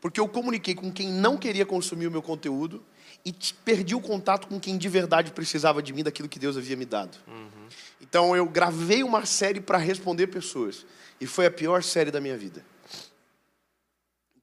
Porque 0.00 0.20
eu 0.20 0.28
comuniquei 0.28 0.72
com 0.72 0.88
quem 0.92 1.08
não 1.08 1.36
queria 1.36 1.66
consumir 1.66 2.06
o 2.06 2.10
meu 2.12 2.22
conteúdo 2.22 2.80
e 3.24 3.34
perdi 3.64 3.92
o 3.92 4.00
contato 4.00 4.46
com 4.46 4.60
quem 4.60 4.78
de 4.78 4.88
verdade 4.88 5.32
precisava 5.32 5.82
de 5.82 5.92
mim, 5.92 6.04
daquilo 6.04 6.28
que 6.28 6.38
Deus 6.38 6.56
havia 6.56 6.76
me 6.76 6.84
dado. 6.84 7.18
Uhum. 7.26 7.66
Então 8.00 8.36
eu 8.36 8.46
gravei 8.46 9.02
uma 9.02 9.26
série 9.26 9.60
para 9.60 9.78
responder 9.78 10.28
pessoas. 10.28 10.86
E 11.20 11.26
foi 11.26 11.46
a 11.46 11.50
pior 11.50 11.82
série 11.82 12.12
da 12.12 12.20
minha 12.20 12.38
vida. 12.38 12.64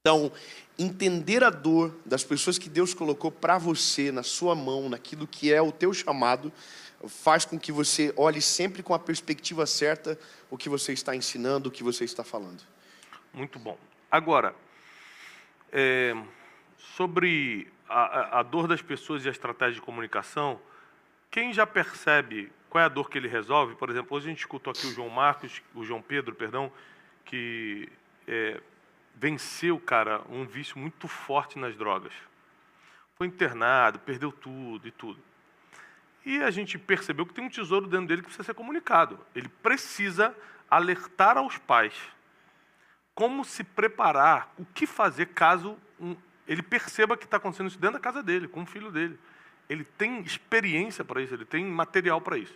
Então, 0.02 0.34
entender 0.78 1.42
a 1.42 1.50
dor 1.50 1.98
das 2.06 2.26
pessoas 2.26 2.58
que 2.58 2.68
Deus 2.68 2.94
colocou 2.94 3.32
para 3.32 3.58
você, 3.58 4.12
na 4.12 4.22
sua 4.22 4.54
mão, 4.54 4.90
naquilo 4.90 5.26
que 5.26 5.54
é 5.54 5.62
o 5.62 5.72
teu 5.72 5.94
chamado, 5.94 6.52
faz 7.08 7.46
com 7.46 7.58
que 7.58 7.72
você 7.72 8.14
olhe 8.18 8.42
sempre 8.42 8.84
com 8.84 8.94
a 8.94 9.00
perspectiva 9.00 9.66
certa 9.66 10.20
o 10.52 10.58
que 10.58 10.68
você 10.68 10.92
está 10.92 11.16
ensinando, 11.16 11.70
o 11.70 11.72
que 11.72 11.84
você 11.84 12.04
está 12.04 12.22
falando. 12.22 12.75
Muito 13.36 13.60
bom. 13.60 13.78
Agora, 14.10 14.56
é, 15.70 16.16
sobre 16.78 17.68
a, 17.90 18.40
a, 18.40 18.44
dor 18.44 18.66
das 18.66 18.82
pessoas 18.82 19.26
e 19.26 19.28
a 19.28 19.32
estratégia 19.32 19.76
de 19.76 19.82
comunicação, 19.82 20.58
quem 21.30 21.52
já 21.52 21.68
percebe 21.68 22.50
qual 22.70 22.82
é 22.82 22.86
a 22.86 22.90
dor 22.90 23.10
que 23.10 23.18
ele 23.18 23.28
resolve? 23.28 23.76
Por 23.76 23.90
exemplo, 23.90 24.16
hoje 24.16 24.28
a 24.28 24.30
gente 24.30 24.40
escutou 24.40 24.72
aqui 24.72 24.88
o 24.88 24.94
João 24.94 25.10
Marcos, 25.10 25.62
o 25.74 25.84
João 25.84 26.02
Pedro, 26.02 26.34
perdão, 26.34 26.72
que 27.26 27.90
é, 28.26 28.62
venceu, 29.14 29.78
cara, 29.82 30.22
um 30.30 30.46
vício 30.46 30.80
muito 30.80 31.06
forte 31.06 31.60
nas 31.60 31.76
drogas. 31.76 32.14
Foi 33.16 33.28
internado, 33.28 34.00
perdeu 34.00 34.32
tudo 34.32 34.88
e 34.88 34.92
tudo. 34.92 35.20
E 36.26 36.42
a 36.42 36.52
gente 36.52 36.78
percebeu 36.78 37.26
que 37.26 37.34
tem 37.34 37.44
um 37.44 37.50
tesouro 37.50 37.86
dentro 37.86 38.08
dele 38.08 38.22
que 38.22 38.28
precisa 38.28 38.46
ser 38.46 38.54
comunicado. 38.54 39.20
Ele 39.36 39.50
precisa 39.62 40.34
alertar 40.70 41.38
aos 41.38 41.58
pais 41.58 42.15
como 43.16 43.46
se 43.46 43.64
preparar, 43.64 44.54
o 44.58 44.66
que 44.66 44.86
fazer 44.86 45.28
caso 45.28 45.78
um, 46.00 46.16
ele 46.46 46.62
perceba 46.62 47.16
que 47.16 47.24
está 47.24 47.38
acontecendo 47.38 47.68
isso 47.68 47.80
dentro 47.80 47.94
da 47.94 48.00
casa 48.00 48.22
dele, 48.22 48.48
com 48.48 48.64
o 48.64 48.66
filho 48.66 48.92
dele. 48.92 49.18
Ele 49.70 49.84
tem 49.84 50.20
experiência 50.20 51.04
para 51.04 51.22
isso, 51.22 51.34
ele 51.34 51.46
tem 51.46 51.66
material 51.66 52.20
para 52.20 52.38
isso. 52.38 52.54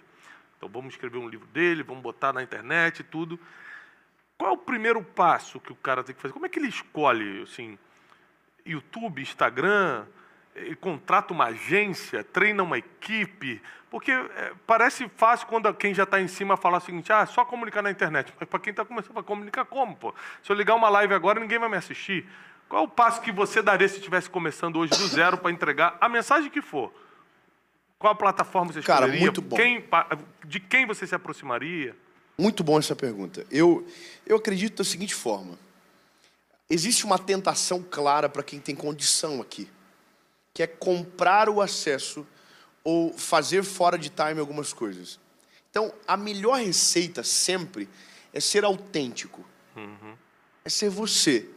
Então 0.57 0.67
vamos 0.67 0.93
escrever 0.93 1.17
um 1.17 1.29
livro 1.29 1.47
dele, 1.47 1.81
vamos 1.81 2.03
botar 2.03 2.33
na 2.33 2.43
internet 2.43 2.99
e 2.99 3.03
tudo. 3.03 3.39
Qual 4.37 4.51
é 4.51 4.53
o 4.53 4.57
primeiro 4.57 5.01
passo 5.01 5.59
que 5.59 5.71
o 5.71 5.75
cara 5.75 6.03
tem 6.03 6.13
que 6.13 6.21
fazer? 6.21 6.33
Como 6.33 6.45
é 6.45 6.49
que 6.49 6.59
ele 6.59 6.67
escolhe, 6.67 7.41
assim, 7.41 7.79
YouTube, 8.65 9.21
Instagram, 9.21 10.05
contrata 10.79 11.34
uma 11.34 11.46
agência, 11.46 12.24
treina 12.24 12.63
uma 12.63 12.77
equipe, 12.77 13.62
porque 13.89 14.12
é, 14.12 14.53
parece 14.68 15.10
fácil 15.15 15.48
quando 15.48 15.74
quem 15.74 15.94
já 15.94 16.03
está 16.03 16.20
em 16.22 16.27
cima 16.27 16.58
fala 16.58 16.77
o 16.77 16.82
seguinte, 16.82 17.12
ah, 17.12 17.25
só 17.25 17.44
comunicar 17.44 17.82
na 17.82 17.89
internet. 17.89 18.34
Mas 18.39 18.48
para 18.48 18.60
quem 18.60 18.72
está 18.72 18.86
começando 18.86 19.18
a 19.18 19.24
comunicar 19.24 19.65
como, 19.65 19.96
pô? 19.96 20.13
Se 20.44 20.51
eu 20.51 20.56
ligar 20.56 20.75
uma 20.75 20.89
live 20.89 21.13
agora, 21.13 21.39
ninguém 21.39 21.58
vai 21.58 21.70
me 21.70 21.77
assistir. 21.77 22.27
Qual 22.68 22.84
é 22.84 22.86
o 22.86 22.89
passo 22.89 23.22
que 23.22 23.32
você 23.32 23.62
daria 23.62 23.88
se 23.88 23.98
estivesse 23.98 24.29
começando 24.29 24.77
hoje 24.77 24.91
do 24.91 25.08
zero 25.08 25.38
para 25.38 25.51
entregar 25.51 25.98
a 26.00 26.08
mensagem 26.08 26.51
que 26.51 26.62
for? 26.62 26.94
Qual 27.98 28.13
a 28.13 28.15
plataforma 28.15 28.72
você 28.72 28.79
escolheria? 28.79 29.08
Cara, 29.08 29.20
muito 29.20 29.41
bom. 29.41 29.56
Quem, 29.56 29.84
de 30.46 30.60
quem 30.60 30.86
você 30.86 31.08
se 31.08 31.15
aproximaria? 31.15 31.96
Muito 32.38 32.63
bom 32.63 32.77
essa 32.77 32.96
pergunta. 32.96 33.46
Eu, 33.50 33.86
eu 34.25 34.38
acredito 34.38 34.77
da 34.77 34.84
seguinte 34.84 35.15
forma. 35.15 35.58
Existe 36.70 37.06
uma 37.06 37.18
tentação 37.18 37.82
clara 37.82 38.29
para 38.29 38.44
quem 38.44 38.60
tem 38.60 38.75
condição 38.75 39.41
aqui 39.41 39.68
que 40.59 40.63
é 40.63 40.67
comprar 40.67 41.47
o 41.47 41.61
acesso 41.61 42.27
ou 42.83 43.13
fazer 43.13 43.63
fora 43.63 43.97
de 43.97 44.09
time 44.09 44.41
algumas 44.41 44.73
coisas. 44.73 45.17
Então, 45.71 45.93
a 46.05 46.17
melhor 46.17 46.59
receita 46.59 47.23
sempre 47.23 47.87
é 48.33 48.41
ser 48.41 48.65
autêntico. 48.65 49.47
Uhum. 49.73 50.17
É 50.65 50.69
ser 50.69 50.89
você. 50.89 51.47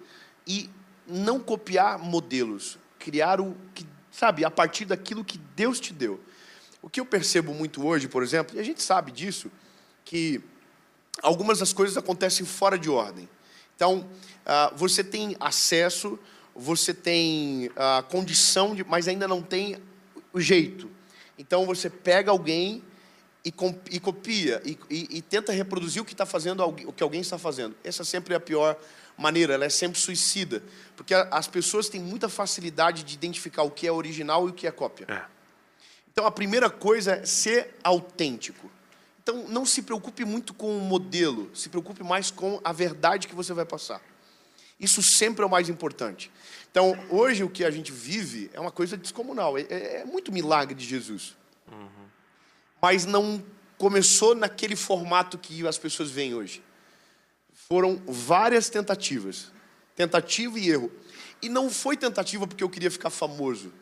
E 0.46 0.70
não 1.04 1.40
copiar 1.40 1.98
modelos. 1.98 2.78
Criar 2.96 3.40
o 3.40 3.56
que, 3.74 3.84
sabe, 4.12 4.44
a 4.44 4.50
partir 4.52 4.84
daquilo 4.84 5.24
que 5.24 5.38
Deus 5.56 5.80
te 5.80 5.92
deu. 5.92 6.20
O 6.80 6.88
que 6.88 7.00
eu 7.00 7.04
percebo 7.04 7.52
muito 7.52 7.84
hoje, 7.84 8.06
por 8.06 8.22
exemplo, 8.22 8.56
e 8.56 8.60
a 8.60 8.62
gente 8.62 8.84
sabe 8.84 9.10
disso, 9.10 9.50
que 10.04 10.40
algumas 11.20 11.58
das 11.58 11.72
coisas 11.72 11.96
acontecem 11.96 12.46
fora 12.46 12.78
de 12.78 12.88
ordem. 12.88 13.28
Então, 13.74 14.08
uh, 14.46 14.76
você 14.76 15.02
tem 15.02 15.36
acesso 15.40 16.16
você 16.54 16.92
tem 16.92 17.70
a 17.76 18.04
condição, 18.08 18.74
de, 18.74 18.84
mas 18.84 19.08
ainda 19.08 19.26
não 19.26 19.42
tem 19.42 19.76
o 20.32 20.40
jeito. 20.40 20.90
Então 21.38 21.66
você 21.66 21.88
pega 21.88 22.30
alguém 22.30 22.82
e, 23.44 23.50
copia 23.50 24.62
e, 24.64 24.78
e, 24.88 25.18
e, 25.18 25.22
tenta 25.22 25.52
reproduzir 25.52 26.00
o 26.00 26.04
que 26.04 26.12
está 26.12 26.24
fazendo 26.24 26.64
o 26.64 26.92
que 26.92 27.02
alguém 27.02 27.20
está 27.20 27.38
fazendo. 27.38 27.74
Essa 27.82 28.04
sempre 28.04 28.34
é 28.34 28.36
a 28.36 28.40
pior 28.40 28.78
maneira. 29.16 29.54
Ela 29.54 29.64
é 29.64 29.68
sempre 29.68 29.98
suicida, 29.98 30.62
porque 30.96 31.14
as 31.14 31.48
pessoas 31.48 31.88
têm 31.88 32.00
muita 32.00 32.28
facilidade 32.28 33.02
de 33.02 33.14
identificar 33.14 33.62
o 33.62 33.70
que 33.70 33.86
é 33.86 33.92
original 33.92 34.46
e 34.46 34.50
o 34.50 34.54
que 34.54 34.66
é 34.66 34.70
cópia. 34.70 35.06
É. 35.08 35.22
Então 36.12 36.26
a 36.26 36.30
primeira 36.30 36.70
coisa 36.70 37.14
é 37.14 37.26
ser 37.26 37.74
autêntico. 37.82 38.70
Então 39.22 39.48
não 39.48 39.64
se 39.64 39.82
preocupe 39.82 40.24
muito 40.24 40.52
com 40.52 40.76
o 40.76 40.80
modelo, 40.80 41.50
se 41.54 41.68
preocupe 41.68 42.02
mais 42.02 42.30
com 42.30 42.60
a 42.62 42.72
verdade 42.72 43.26
que 43.26 43.34
você 43.34 43.52
vai 43.52 43.64
passar. 43.64 44.00
Isso 44.82 45.00
sempre 45.00 45.44
é 45.44 45.46
o 45.46 45.48
mais 45.48 45.68
importante. 45.68 46.28
Então, 46.68 46.98
hoje 47.08 47.44
o 47.44 47.48
que 47.48 47.64
a 47.64 47.70
gente 47.70 47.92
vive 47.92 48.50
é 48.52 48.58
uma 48.58 48.72
coisa 48.72 48.96
descomunal. 48.96 49.56
É, 49.56 49.62
é, 49.70 50.00
é 50.00 50.04
muito 50.04 50.32
milagre 50.32 50.74
de 50.74 50.84
Jesus. 50.84 51.36
Uhum. 51.70 51.88
Mas 52.80 53.06
não 53.06 53.44
começou 53.78 54.34
naquele 54.34 54.74
formato 54.74 55.38
que 55.38 55.64
as 55.64 55.78
pessoas 55.78 56.10
veem 56.10 56.34
hoje. 56.34 56.64
Foram 57.52 58.02
várias 58.08 58.68
tentativas. 58.68 59.52
Tentativa 59.94 60.58
e 60.58 60.68
erro. 60.68 60.90
E 61.40 61.48
não 61.48 61.70
foi 61.70 61.96
tentativa 61.96 62.44
porque 62.44 62.64
eu 62.64 62.68
queria 62.68 62.90
ficar 62.90 63.10
famoso. 63.10 63.72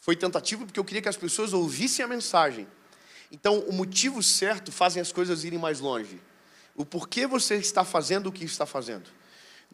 Foi 0.00 0.16
tentativa 0.16 0.64
porque 0.64 0.80
eu 0.80 0.84
queria 0.84 1.02
que 1.02 1.08
as 1.08 1.16
pessoas 1.16 1.52
ouvissem 1.52 2.04
a 2.04 2.08
mensagem. 2.08 2.66
Então, 3.30 3.60
o 3.60 3.72
motivo 3.72 4.22
certo 4.24 4.72
fazem 4.72 5.00
as 5.00 5.12
coisas 5.12 5.44
irem 5.44 5.58
mais 5.58 5.78
longe. 5.78 6.20
O 6.74 6.84
porquê 6.84 7.28
você 7.28 7.54
está 7.54 7.84
fazendo 7.84 8.26
o 8.26 8.32
que 8.32 8.44
está 8.44 8.66
fazendo. 8.66 9.08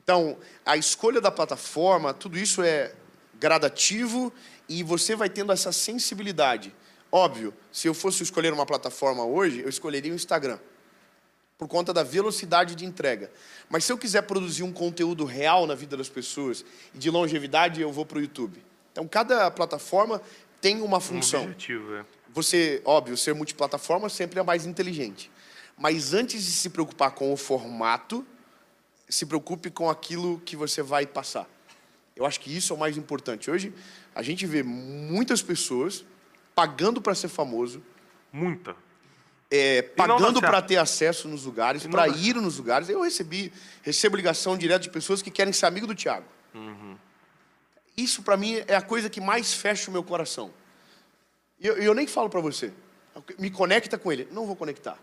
Então, 0.02 0.36
a 0.64 0.76
escolha 0.76 1.20
da 1.20 1.30
plataforma, 1.30 2.12
tudo 2.12 2.38
isso 2.38 2.62
é 2.62 2.92
gradativo 3.38 4.32
e 4.68 4.82
você 4.82 5.14
vai 5.16 5.28
tendo 5.28 5.52
essa 5.52 5.72
sensibilidade. 5.72 6.74
Óbvio, 7.10 7.52
se 7.70 7.86
eu 7.88 7.94
fosse 7.94 8.22
escolher 8.22 8.52
uma 8.52 8.64
plataforma 8.64 9.24
hoje, 9.24 9.60
eu 9.60 9.68
escolheria 9.68 10.12
o 10.12 10.14
Instagram, 10.14 10.58
por 11.58 11.68
conta 11.68 11.92
da 11.92 12.02
velocidade 12.02 12.74
de 12.74 12.84
entrega. 12.84 13.30
Mas 13.68 13.84
se 13.84 13.92
eu 13.92 13.98
quiser 13.98 14.22
produzir 14.22 14.62
um 14.62 14.72
conteúdo 14.72 15.24
real 15.24 15.66
na 15.66 15.74
vida 15.74 15.96
das 15.96 16.08
pessoas 16.08 16.64
e 16.94 16.98
de 16.98 17.10
longevidade, 17.10 17.80
eu 17.80 17.92
vou 17.92 18.06
para 18.06 18.18
o 18.18 18.20
YouTube. 18.20 18.62
Então, 18.90 19.06
cada 19.06 19.50
plataforma 19.50 20.20
tem 20.60 20.80
uma 20.80 21.00
função. 21.00 21.40
Um 21.40 21.44
objetivo, 21.44 21.96
é. 21.96 22.04
Você, 22.32 22.80
óbvio, 22.84 23.16
ser 23.16 23.34
multiplataforma 23.34 24.08
sempre 24.08 24.40
é 24.40 24.42
mais 24.42 24.64
inteligente. 24.64 25.30
Mas 25.76 26.14
antes 26.14 26.44
de 26.44 26.50
se 26.52 26.70
preocupar 26.70 27.10
com 27.10 27.32
o 27.32 27.36
formato, 27.36 28.26
se 29.12 29.26
preocupe 29.26 29.70
com 29.70 29.90
aquilo 29.90 30.40
que 30.44 30.56
você 30.56 30.82
vai 30.82 31.06
passar. 31.06 31.48
Eu 32.16 32.24
acho 32.24 32.40
que 32.40 32.54
isso 32.54 32.72
é 32.72 32.76
o 32.76 32.78
mais 32.78 32.96
importante. 32.96 33.50
Hoje, 33.50 33.72
a 34.14 34.22
gente 34.22 34.46
vê 34.46 34.62
muitas 34.62 35.42
pessoas 35.42 36.04
pagando 36.54 37.00
para 37.00 37.14
ser 37.14 37.28
famoso. 37.28 37.82
Muita. 38.32 38.74
É, 39.50 39.82
pagando 39.82 40.40
para 40.40 40.62
ter 40.62 40.78
acesso 40.78 41.28
nos 41.28 41.44
lugares, 41.44 41.86
para 41.86 42.08
ir 42.08 42.36
nos 42.36 42.56
lugares. 42.56 42.88
Eu 42.88 43.02
recebi, 43.02 43.52
recebo 43.82 44.16
ligação 44.16 44.56
direta 44.56 44.80
de 44.80 44.90
pessoas 44.90 45.20
que 45.20 45.30
querem 45.30 45.52
ser 45.52 45.66
amigo 45.66 45.86
do 45.86 45.94
Tiago. 45.94 46.26
Uhum. 46.54 46.96
Isso, 47.94 48.22
para 48.22 48.36
mim, 48.36 48.62
é 48.66 48.74
a 48.74 48.82
coisa 48.82 49.10
que 49.10 49.20
mais 49.20 49.52
fecha 49.52 49.90
o 49.90 49.92
meu 49.92 50.02
coração. 50.02 50.50
E 51.60 51.66
eu, 51.66 51.76
eu 51.76 51.94
nem 51.94 52.06
falo 52.06 52.30
para 52.30 52.40
você. 52.40 52.72
Me 53.38 53.50
conecta 53.50 53.98
com 53.98 54.10
ele. 54.10 54.26
Não 54.32 54.46
vou 54.46 54.56
conectar. 54.56 54.98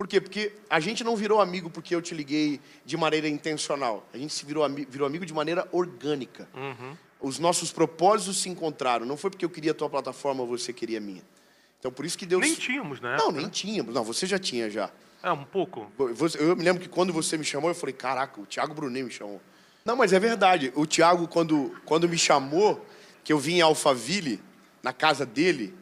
Por 0.00 0.08
quê? 0.08 0.18
Porque 0.18 0.52
a 0.70 0.80
gente 0.80 1.04
não 1.04 1.14
virou 1.14 1.42
amigo 1.42 1.68
porque 1.68 1.94
eu 1.94 2.00
te 2.00 2.14
liguei 2.14 2.58
de 2.86 2.96
maneira 2.96 3.28
intencional. 3.28 4.08
A 4.14 4.16
gente 4.16 4.32
se 4.32 4.46
virou, 4.46 4.66
virou 4.88 5.06
amigo 5.06 5.26
de 5.26 5.34
maneira 5.34 5.68
orgânica. 5.72 6.48
Uhum. 6.54 6.96
Os 7.20 7.38
nossos 7.38 7.70
propósitos 7.70 8.40
se 8.40 8.48
encontraram. 8.48 9.04
Não 9.04 9.18
foi 9.18 9.28
porque 9.28 9.44
eu 9.44 9.50
queria 9.50 9.72
a 9.72 9.74
tua 9.74 9.90
plataforma 9.90 10.40
ou 10.40 10.48
você 10.48 10.72
queria 10.72 10.96
a 10.96 11.02
minha. 11.02 11.22
Então, 11.78 11.92
por 11.92 12.06
isso 12.06 12.16
que 12.16 12.24
Deus... 12.24 12.40
Nem 12.40 12.54
tínhamos, 12.54 12.98
né? 12.98 13.14
Não, 13.18 13.30
nem 13.30 13.46
tínhamos. 13.50 13.94
Não, 13.94 14.02
você 14.02 14.26
já 14.26 14.38
tinha 14.38 14.70
já. 14.70 14.90
É, 15.22 15.30
um 15.30 15.44
pouco. 15.44 15.92
Eu 16.38 16.56
me 16.56 16.64
lembro 16.64 16.80
que 16.80 16.88
quando 16.88 17.12
você 17.12 17.36
me 17.36 17.44
chamou, 17.44 17.68
eu 17.68 17.74
falei, 17.74 17.92
caraca, 17.92 18.40
o 18.40 18.46
Thiago 18.46 18.72
Brunet 18.72 19.04
me 19.04 19.10
chamou. 19.10 19.38
Não, 19.84 19.96
mas 19.96 20.14
é 20.14 20.18
verdade. 20.18 20.72
O 20.76 20.86
Thiago, 20.86 21.28
quando, 21.28 21.78
quando 21.84 22.08
me 22.08 22.16
chamou, 22.16 22.86
que 23.22 23.34
eu 23.34 23.38
vim 23.38 23.56
em 23.56 23.60
Alphaville, 23.60 24.40
na 24.82 24.94
casa 24.94 25.26
dele, 25.26 25.74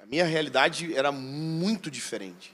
a 0.00 0.06
minha 0.06 0.24
realidade 0.24 0.94
era 0.94 1.10
muito 1.10 1.90
diferente. 1.90 2.53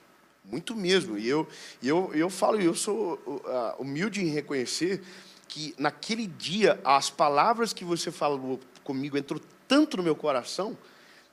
Muito 0.51 0.75
mesmo. 0.75 1.17
E 1.17 1.29
eu, 1.29 1.47
e 1.81 1.89
eu, 1.89 2.11
eu 2.15 2.29
falo, 2.29 2.61
eu 2.61 2.75
sou 2.75 3.15
uh, 3.27 3.81
humilde 3.81 4.21
em 4.21 4.29
reconhecer 4.29 5.03
que 5.47 5.75
naquele 5.79 6.27
dia 6.27 6.81
as 6.85 7.11
palavras 7.11 7.73
que 7.73 7.85
você 7.85 8.11
falou 8.11 8.61
comigo 8.85 9.17
entrou 9.17 9.41
tanto 9.67 9.97
no 9.97 10.03
meu 10.03 10.15
coração 10.15 10.77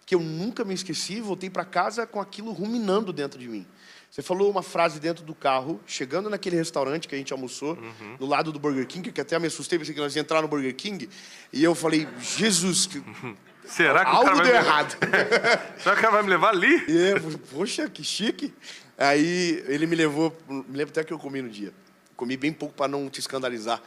que 0.05 0.15
eu 0.15 0.21
nunca 0.21 0.63
me 0.63 0.73
esqueci, 0.73 1.19
voltei 1.19 1.49
para 1.49 1.65
casa 1.65 2.07
com 2.07 2.21
aquilo 2.21 2.51
ruminando 2.53 3.11
dentro 3.11 3.37
de 3.37 3.47
mim. 3.47 3.67
Você 4.09 4.21
falou 4.21 4.49
uma 4.49 4.63
frase 4.63 5.01
dentro 5.01 5.25
do 5.25 5.35
carro, 5.35 5.81
chegando 5.85 6.29
naquele 6.29 6.55
restaurante 6.55 7.09
que 7.09 7.13
a 7.13 7.17
gente 7.17 7.33
almoçou, 7.33 7.73
uhum. 7.73 8.15
do 8.17 8.25
lado 8.25 8.51
do 8.53 8.57
Burger 8.57 8.87
King, 8.87 9.11
que 9.11 9.19
até 9.19 9.37
me 9.37 9.47
assustei, 9.47 9.77
pensei 9.77 9.93
que 9.93 9.99
nós 9.99 10.15
ia 10.15 10.21
entrar 10.21 10.41
no 10.41 10.47
Burger 10.47 10.73
King, 10.73 11.09
e 11.51 11.61
eu 11.61 11.75
falei, 11.75 12.07
Jesus, 12.19 12.87
que... 12.87 13.03
Será 13.67 14.05
que 14.05 14.11
algo 14.11 14.41
deu 14.41 14.55
errado? 14.55 14.97
Será 15.77 15.95
que 15.97 16.05
ela 16.05 16.13
vai 16.13 16.23
me 16.23 16.29
levar 16.29 16.51
ali? 16.51 16.85
E 16.87 17.19
Poxa, 17.51 17.89
que 17.89 18.01
chique. 18.01 18.53
Aí 18.97 19.63
ele 19.67 19.85
me 19.85 19.95
levou, 19.95 20.35
me 20.49 20.75
lembro 20.75 20.91
até 20.91 21.03
que 21.03 21.13
eu 21.13 21.19
comi 21.19 21.41
no 21.41 21.49
dia. 21.49 21.73
Comi 22.15 22.35
bem 22.35 22.51
pouco 22.51 22.73
para 22.73 22.87
não 22.87 23.09
te 23.09 23.19
escandalizar. 23.19 23.81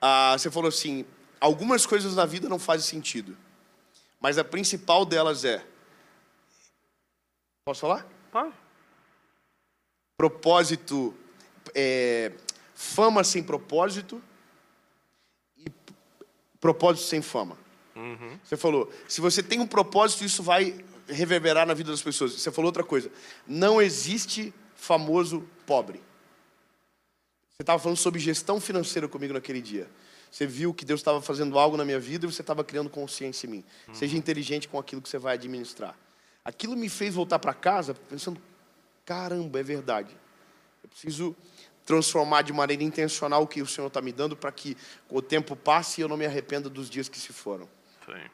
Ah, 0.00 0.34
você 0.38 0.50
falou 0.50 0.68
assim, 0.68 1.04
algumas 1.38 1.84
coisas 1.84 2.16
na 2.16 2.24
vida 2.24 2.48
não 2.48 2.58
fazem 2.58 2.88
sentido. 2.88 3.36
Mas 4.18 4.38
a 4.38 4.44
principal 4.44 5.04
delas 5.04 5.44
é. 5.44 5.64
Posso 7.66 7.82
falar? 7.82 8.06
Pode. 8.32 8.54
Propósito. 10.16 11.14
É, 11.74 12.32
fama 12.74 13.22
sem 13.22 13.42
propósito 13.42 14.22
e 15.58 15.66
propósito 16.58 17.06
sem 17.06 17.20
fama. 17.20 17.58
Uhum. 17.94 18.38
Você 18.42 18.56
falou, 18.56 18.90
se 19.06 19.20
você 19.20 19.42
tem 19.42 19.60
um 19.60 19.66
propósito, 19.66 20.24
isso 20.24 20.42
vai 20.42 20.82
reverberar 21.08 21.66
na 21.66 21.74
vida 21.74 21.90
das 21.90 22.02
pessoas. 22.02 22.32
Você 22.32 22.50
falou 22.50 22.68
outra 22.68 22.84
coisa. 22.84 23.10
Não 23.46 23.80
existe 23.80 24.52
famoso 24.74 25.48
pobre. 25.66 25.98
Você 27.50 27.62
estava 27.62 27.78
falando 27.78 27.98
sobre 27.98 28.20
gestão 28.20 28.60
financeira 28.60 29.08
comigo 29.08 29.34
naquele 29.34 29.60
dia. 29.60 29.88
Você 30.30 30.46
viu 30.46 30.74
que 30.74 30.84
Deus 30.84 31.00
estava 31.00 31.20
fazendo 31.20 31.58
algo 31.58 31.76
na 31.76 31.84
minha 31.84 31.98
vida 31.98 32.26
e 32.26 32.32
você 32.32 32.42
estava 32.42 32.62
criando 32.62 32.90
consciência 32.90 33.46
em 33.46 33.50
mim. 33.50 33.64
Uhum. 33.88 33.94
Seja 33.94 34.16
inteligente 34.16 34.68
com 34.68 34.78
aquilo 34.78 35.02
que 35.02 35.08
você 35.08 35.18
vai 35.18 35.34
administrar. 35.34 35.98
Aquilo 36.44 36.76
me 36.76 36.88
fez 36.88 37.14
voltar 37.14 37.38
para 37.38 37.54
casa 37.54 37.94
pensando: 37.94 38.40
caramba, 39.04 39.58
é 39.58 39.62
verdade. 39.62 40.16
Eu 40.82 40.88
preciso 40.88 41.36
transformar 41.84 42.42
de 42.42 42.52
maneira 42.52 42.82
intencional 42.82 43.42
o 43.42 43.46
que 43.46 43.62
o 43.62 43.66
Senhor 43.66 43.86
está 43.86 44.00
me 44.00 44.12
dando 44.12 44.36
para 44.36 44.52
que 44.52 44.76
o 45.08 45.22
tempo 45.22 45.56
passe 45.56 46.00
e 46.00 46.04
eu 46.04 46.08
não 46.08 46.16
me 46.16 46.26
arrependa 46.26 46.68
dos 46.68 46.88
dias 46.90 47.08
que 47.08 47.18
se 47.18 47.32
foram. 47.32 47.68
Sim. 48.04 48.30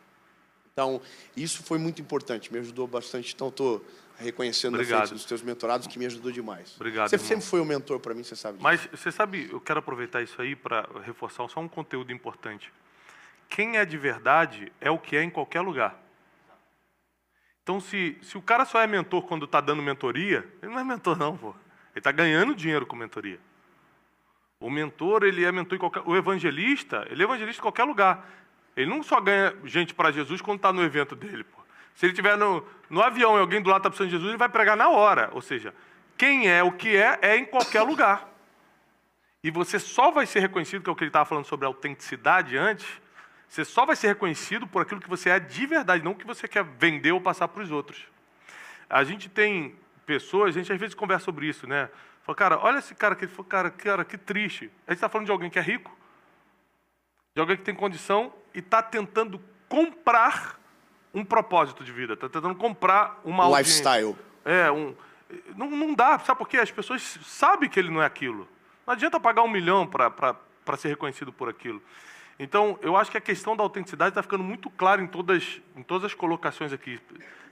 Então, 0.76 1.00
isso 1.37 1.62
foi 1.62 1.78
muito 1.78 2.02
importante, 2.02 2.52
me 2.52 2.59
ajudou 2.59 2.88
bastante. 2.88 3.33
Então, 3.33 3.47
estou 3.47 3.85
reconhecendo 4.19 4.75
Obrigado. 4.75 5.04
a 5.04 5.07
frente 5.07 5.19
dos 5.19 5.25
teus 5.25 5.40
mentorados, 5.40 5.87
que 5.87 5.97
me 6.00 6.07
ajudou 6.07 6.33
demais. 6.33 6.75
Obrigado. 6.75 7.09
Você 7.09 7.14
irmão. 7.14 7.28
sempre 7.28 7.47
foi 7.47 7.61
um 7.61 7.64
mentor 7.64 8.00
para 8.00 8.12
mim, 8.12 8.25
você 8.25 8.35
sabe 8.35 8.54
disso. 8.54 8.64
Mas 8.64 8.85
você 8.87 9.12
sabe, 9.12 9.49
eu 9.52 9.61
quero 9.61 9.78
aproveitar 9.78 10.21
isso 10.21 10.43
aí 10.43 10.57
para 10.57 10.88
reforçar 11.04 11.49
só 11.49 11.61
um 11.61 11.69
conteúdo 11.69 12.12
importante. 12.12 12.73
Quem 13.49 13.76
é 13.76 13.85
de 13.85 13.97
verdade 13.97 14.73
é 14.81 14.90
o 14.90 14.99
que 14.99 15.16
é 15.16 15.23
em 15.23 15.31
qualquer 15.31 15.61
lugar. 15.61 15.97
Então, 17.62 17.78
se, 17.78 18.19
se 18.21 18.37
o 18.37 18.43
cara 18.43 18.64
só 18.64 18.81
é 18.81 18.87
mentor 18.88 19.23
quando 19.23 19.45
está 19.45 19.61
dando 19.61 19.81
mentoria, 19.81 20.45
ele 20.61 20.73
não 20.73 20.81
é 20.81 20.85
mentor 20.85 21.16
não, 21.16 21.37
pô. 21.37 21.50
Ele 21.50 22.00
está 22.00 22.11
ganhando 22.11 22.52
dinheiro 22.52 22.85
com 22.85 22.97
mentoria. 22.97 23.38
O 24.59 24.69
mentor, 24.69 25.23
ele 25.23 25.45
é 25.45 25.52
mentor 25.52 25.76
em 25.76 25.78
qualquer... 25.78 26.02
O 26.04 26.16
evangelista, 26.16 27.07
ele 27.09 27.23
é 27.23 27.25
evangelista 27.25 27.61
em 27.61 27.62
qualquer 27.62 27.85
lugar. 27.85 28.28
Ele 28.76 28.90
não 28.90 29.02
só 29.02 29.21
ganha 29.21 29.54
gente 29.64 29.95
para 29.95 30.11
Jesus 30.11 30.40
quando 30.40 30.57
está 30.57 30.73
no 30.73 30.83
evento 30.83 31.14
dele, 31.14 31.45
pô. 31.45 31.62
Se 31.95 32.07
ele 32.07 32.12
estiver 32.12 32.37
no, 32.37 32.66
no 32.90 33.00
avião 33.02 33.37
e 33.37 33.40
alguém 33.40 33.62
do 33.62 33.71
lado 33.71 33.81
está 33.81 33.90
precisando 33.90 34.09
de 34.09 34.16
Jesus, 34.16 34.31
ele 34.31 34.38
vai 34.38 34.49
pregar 34.49 34.76
na 34.76 34.88
hora. 34.88 35.31
Ou 35.33 35.40
seja, 35.40 35.73
quem 36.16 36.49
é 36.49 36.62
o 36.62 36.73
que 36.73 36.97
é, 36.97 37.19
é 37.23 37.37
em 37.37 37.45
qualquer 37.45 37.83
lugar. 37.83 38.28
E 39.43 39.50
você 39.50 39.78
só 39.78 40.11
vai 40.11 40.26
ser 40.26 40.40
reconhecido, 40.40 40.83
que 40.83 40.90
é 40.90 40.93
o 40.93 40.97
que 40.97 41.04
ele 41.04 41.11
estava 41.11 41.25
falando 41.25 41.45
sobre 41.45 41.66
autenticidade 41.66 42.57
antes, 42.57 42.87
você 43.49 43.64
só 43.64 43.87
vai 43.87 43.95
ser 43.95 44.09
reconhecido 44.09 44.66
por 44.66 44.83
aquilo 44.83 45.00
que 45.00 45.09
você 45.09 45.31
é 45.31 45.38
de 45.38 45.66
verdade, 45.66 46.02
não 46.02 46.12
o 46.12 46.14
que 46.16 46.26
você 46.26 46.49
quer 46.49 46.64
vender 46.64 47.12
ou 47.12 47.21
passar 47.21 47.47
para 47.47 47.62
os 47.62 47.71
outros. 47.71 48.09
A 48.90 49.04
gente 49.04 49.28
tem 49.28 49.76
pessoas, 50.04 50.49
a 50.49 50.59
gente 50.59 50.73
às 50.73 50.81
vezes 50.81 50.95
conversa 50.95 51.26
sobre 51.26 51.47
isso, 51.47 51.66
né? 51.66 51.88
Fala, 52.25 52.37
cara, 52.37 52.59
olha 52.59 52.78
esse 52.78 52.95
cara 52.95 53.14
que 53.14 53.28
cara, 53.45 53.71
cara, 53.71 54.04
que 54.04 54.19
triste. 54.19 54.71
A 54.87 54.90
gente 54.90 54.97
está 54.97 55.09
falando 55.09 55.26
de 55.26 55.33
alguém 55.33 55.50
que 55.50 55.59
é 55.59 55.62
rico, 55.62 55.97
de 57.34 57.41
alguém 57.41 57.56
que 57.56 57.63
tem 57.63 57.75
condição 57.75 58.32
e 58.54 58.60
está 58.60 58.82
tentando 58.82 59.40
comprar 59.69 60.58
um 61.12 61.25
propósito 61.25 61.84
de 61.84 61.93
vida, 61.93 62.14
está 62.14 62.28
tentando 62.28 62.54
comprar 62.54 63.21
uma 63.25 63.47
lifestyle. 63.58 64.17
É, 64.45 64.71
um, 64.71 64.95
não, 65.56 65.71
não 65.71 65.95
dá, 65.95 66.19
sabe 66.19 66.38
por 66.38 66.49
quê? 66.49 66.58
As 66.58 66.71
pessoas 66.71 67.19
sabem 67.23 67.69
que 67.69 67.78
ele 67.78 67.90
não 67.90 68.02
é 68.02 68.06
aquilo. 68.06 68.49
Não 68.86 68.93
adianta 68.95 69.19
pagar 69.19 69.43
um 69.43 69.49
milhão 69.49 69.86
para 69.86 70.76
ser 70.76 70.88
reconhecido 70.88 71.32
por 71.32 71.49
aquilo. 71.49 71.82
Então, 72.38 72.78
eu 72.82 72.97
acho 72.97 73.10
que 73.10 73.17
a 73.17 73.21
questão 73.21 73.56
da 73.56 73.62
autenticidade 73.62 74.10
está 74.10 74.23
ficando 74.23 74.43
muito 74.43 74.69
clara 74.71 75.00
em 75.00 75.06
todas, 75.06 75.60
em 75.76 75.82
todas 75.82 76.06
as 76.06 76.14
colocações 76.14 76.73
aqui. 76.73 77.00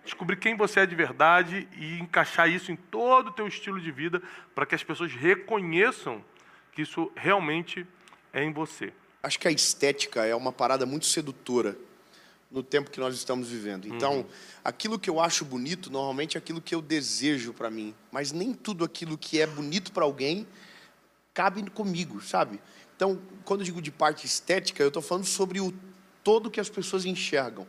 Descobrir 0.05 0.37
quem 0.37 0.57
você 0.57 0.81
é 0.81 0.87
de 0.87 0.97
verdade 0.97 1.69
e 1.77 2.01
encaixar 2.01 2.51
isso 2.51 2.73
em 2.73 2.77
todo 2.77 3.29
o 3.29 3.33
teu 3.33 3.47
estilo 3.47 3.81
de 3.81 3.93
vida 3.93 4.21
para 4.55 4.67
que 4.67 4.75
as 4.75 4.83
pessoas 4.83 5.13
reconheçam 5.13 6.23
que 6.73 6.83
isso 6.83 7.13
realmente 7.15 7.87
é 8.33 8.43
em 8.43 8.53
você. 8.53 8.93
Acho 9.23 9.39
que 9.39 9.47
a 9.47 9.51
estética 9.51 10.25
é 10.25 10.35
uma 10.35 10.53
parada 10.53 10.85
muito 10.85 11.07
sedutora 11.07 11.77
no 12.51 12.63
tempo 12.63 12.91
que 12.91 13.01
nós 13.01 13.15
estamos 13.15 13.49
vivendo. 13.49 13.87
Então, 13.87 14.19
uhum. 14.19 14.27
aquilo 14.63 14.99
que 14.99 15.09
eu 15.09 15.21
acho 15.21 15.45
bonito, 15.45 15.91
normalmente 15.91 16.37
é 16.37 16.39
aquilo 16.39 16.61
que 16.61 16.75
eu 16.75 16.83
desejo 16.83 17.53
para 17.53 17.71
mim. 17.71 17.95
Mas 18.11 18.33
nem 18.33 18.53
tudo 18.53 18.85
aquilo 18.85 19.17
que 19.17 19.41
é 19.41 19.47
bonito 19.47 19.93
para 19.93 20.05
alguém 20.05 20.47
cabe 21.33 21.69
comigo, 21.71 22.21
sabe? 22.21 22.61
Então, 22.95 23.21
quando 23.45 23.61
eu 23.61 23.65
digo 23.65 23.81
de 23.81 23.91
parte 23.91 24.27
estética, 24.27 24.83
eu 24.83 24.89
estou 24.89 25.03
falando 25.03 25.25
sobre 25.25 25.61
o 25.61 25.73
todo 26.23 26.51
que 26.51 26.61
as 26.61 26.69
pessoas 26.69 27.07
enxergam. 27.07 27.67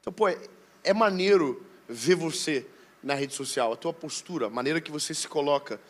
Então, 0.00 0.12
pô, 0.12 0.28
é, 0.28 0.38
é 0.82 0.92
maneiro 0.92 1.64
ver 1.88 2.16
você 2.16 2.66
na 3.02 3.14
rede 3.14 3.34
social, 3.34 3.72
a 3.72 3.76
tua 3.76 3.92
postura, 3.92 4.46
a 4.46 4.50
maneira 4.50 4.80
que 4.80 4.90
você 4.90 5.14
se 5.14 5.28
coloca. 5.28 5.80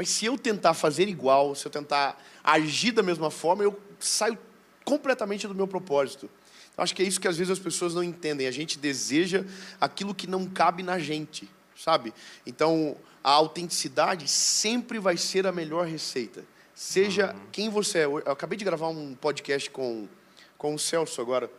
Mas 0.00 0.08
se 0.08 0.24
eu 0.24 0.38
tentar 0.38 0.72
fazer 0.72 1.10
igual, 1.10 1.54
se 1.54 1.66
eu 1.66 1.70
tentar 1.70 2.18
agir 2.42 2.90
da 2.90 3.02
mesma 3.02 3.30
forma, 3.30 3.62
eu 3.62 3.78
saio 3.98 4.38
completamente 4.82 5.46
do 5.46 5.54
meu 5.54 5.68
propósito. 5.68 6.30
Acho 6.74 6.96
que 6.96 7.02
é 7.02 7.04
isso 7.04 7.20
que 7.20 7.28
às 7.28 7.36
vezes 7.36 7.50
as 7.50 7.58
pessoas 7.58 7.94
não 7.94 8.02
entendem. 8.02 8.46
A 8.46 8.50
gente 8.50 8.78
deseja 8.78 9.44
aquilo 9.78 10.14
que 10.14 10.26
não 10.26 10.46
cabe 10.46 10.82
na 10.82 10.98
gente, 10.98 11.46
sabe? 11.76 12.14
Então, 12.46 12.96
a 13.22 13.30
autenticidade 13.30 14.26
sempre 14.26 14.98
vai 14.98 15.18
ser 15.18 15.46
a 15.46 15.52
melhor 15.52 15.86
receita. 15.86 16.46
Seja 16.74 17.34
uhum. 17.34 17.40
quem 17.52 17.68
você 17.68 17.98
é. 17.98 18.04
Eu 18.06 18.16
acabei 18.24 18.56
de 18.56 18.64
gravar 18.64 18.88
um 18.88 19.14
podcast 19.14 19.68
com, 19.68 20.08
com 20.56 20.74
o 20.74 20.78
Celso 20.78 21.20
agora, 21.20 21.50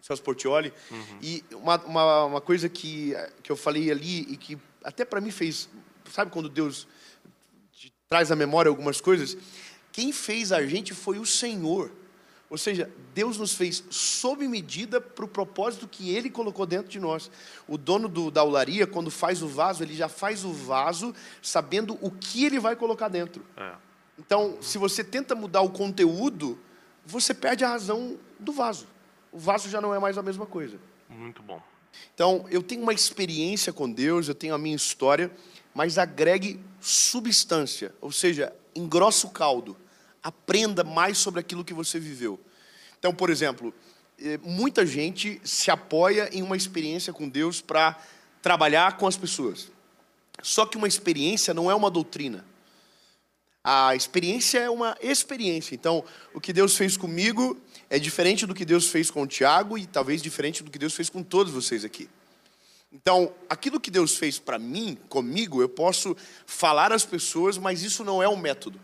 Celso 0.00 0.22
Portioli, 0.22 0.72
uhum. 0.92 1.18
e 1.20 1.44
uma, 1.54 1.76
uma, 1.78 2.24
uma, 2.24 2.40
coisa 2.40 2.68
que, 2.68 3.14
que 3.42 3.50
eu 3.50 3.56
falei 3.56 3.90
ali 3.90 4.20
e 4.32 4.36
que 4.36 4.56
até 4.84 5.04
para 5.04 5.20
mim 5.20 5.32
fez. 5.32 5.68
Sabe 6.08 6.30
quando 6.30 6.48
Deus 6.48 6.86
traz 8.08 8.30
à 8.30 8.36
memória 8.36 8.68
algumas 8.68 9.00
coisas? 9.00 9.36
Quem 9.92 10.12
fez 10.12 10.52
a 10.52 10.66
gente 10.66 10.94
foi 10.94 11.18
o 11.18 11.26
Senhor. 11.26 11.90
Ou 12.50 12.56
seja, 12.56 12.90
Deus 13.12 13.36
nos 13.36 13.52
fez 13.52 13.84
sob 13.90 14.48
medida 14.48 15.00
para 15.00 15.24
o 15.24 15.28
propósito 15.28 15.86
que 15.86 16.14
Ele 16.14 16.30
colocou 16.30 16.64
dentro 16.64 16.88
de 16.88 16.98
nós. 16.98 17.30
O 17.66 17.76
dono 17.76 18.08
do, 18.08 18.30
da 18.30 18.42
olaria, 18.42 18.86
quando 18.86 19.10
faz 19.10 19.42
o 19.42 19.48
vaso, 19.48 19.82
ele 19.82 19.94
já 19.94 20.08
faz 20.08 20.44
o 20.44 20.52
vaso 20.52 21.14
sabendo 21.42 21.98
o 22.00 22.10
que 22.10 22.44
ele 22.44 22.58
vai 22.58 22.74
colocar 22.74 23.08
dentro. 23.08 23.44
É. 23.54 23.72
Então, 24.18 24.56
se 24.62 24.78
você 24.78 25.04
tenta 25.04 25.34
mudar 25.34 25.60
o 25.60 25.68
conteúdo, 25.70 26.58
você 27.04 27.34
perde 27.34 27.64
a 27.64 27.68
razão 27.68 28.18
do 28.38 28.52
vaso. 28.52 28.86
O 29.30 29.38
vaso 29.38 29.68
já 29.68 29.80
não 29.80 29.94
é 29.94 29.98
mais 29.98 30.16
a 30.16 30.22
mesma 30.22 30.46
coisa. 30.46 30.78
Muito 31.08 31.42
bom. 31.42 31.62
Então, 32.14 32.46
eu 32.50 32.62
tenho 32.62 32.82
uma 32.82 32.92
experiência 32.92 33.72
com 33.72 33.90
Deus, 33.90 34.28
eu 34.28 34.34
tenho 34.34 34.54
a 34.54 34.58
minha 34.58 34.76
história, 34.76 35.30
mas 35.78 35.96
agregue 35.96 36.58
substância, 36.80 37.94
ou 38.00 38.10
seja, 38.10 38.52
engrossa 38.74 39.28
o 39.28 39.30
caldo 39.30 39.76
aprenda 40.20 40.82
mais 40.82 41.18
sobre 41.18 41.38
aquilo 41.38 41.64
que 41.64 41.72
você 41.72 42.00
viveu. 42.00 42.36
Então, 42.98 43.14
por 43.14 43.30
exemplo, 43.30 43.72
eh, 44.20 44.40
muita 44.42 44.84
gente 44.84 45.40
se 45.44 45.70
apoia 45.70 46.30
em 46.32 46.42
uma 46.42 46.56
experiência 46.56 47.12
com 47.12 47.28
Deus 47.28 47.60
para 47.60 47.96
trabalhar 48.42 48.96
com 48.96 49.06
as 49.06 49.16
pessoas. 49.16 49.70
Só 50.42 50.66
que 50.66 50.76
uma 50.76 50.88
experiência 50.88 51.54
não 51.54 51.70
é 51.70 51.74
uma 51.76 51.92
doutrina. 51.92 52.44
A 53.62 53.94
experiência 53.94 54.58
é 54.58 54.68
uma 54.68 54.96
experiência. 55.00 55.76
Então, 55.76 56.04
o 56.34 56.40
que 56.40 56.52
Deus 56.52 56.76
fez 56.76 56.96
comigo 56.96 57.56
é 57.88 58.00
diferente 58.00 58.46
do 58.46 58.54
que 58.54 58.64
Deus 58.64 58.88
fez 58.88 59.12
com 59.12 59.22
o 59.22 59.28
Tiago 59.28 59.78
e 59.78 59.86
talvez 59.86 60.20
diferente 60.20 60.60
do 60.60 60.72
que 60.72 60.78
Deus 60.78 60.94
fez 60.94 61.08
com 61.08 61.22
todos 61.22 61.52
vocês 61.52 61.84
aqui. 61.84 62.08
Então, 62.92 63.32
aquilo 63.48 63.78
que 63.78 63.90
Deus 63.90 64.16
fez 64.16 64.38
para 64.38 64.58
mim, 64.58 64.96
comigo, 65.08 65.60
eu 65.60 65.68
posso 65.68 66.16
falar 66.46 66.92
às 66.92 67.04
pessoas, 67.04 67.58
mas 67.58 67.82
isso 67.82 68.02
não 68.02 68.22
é 68.22 68.28
um 68.28 68.36
método. 68.36 68.80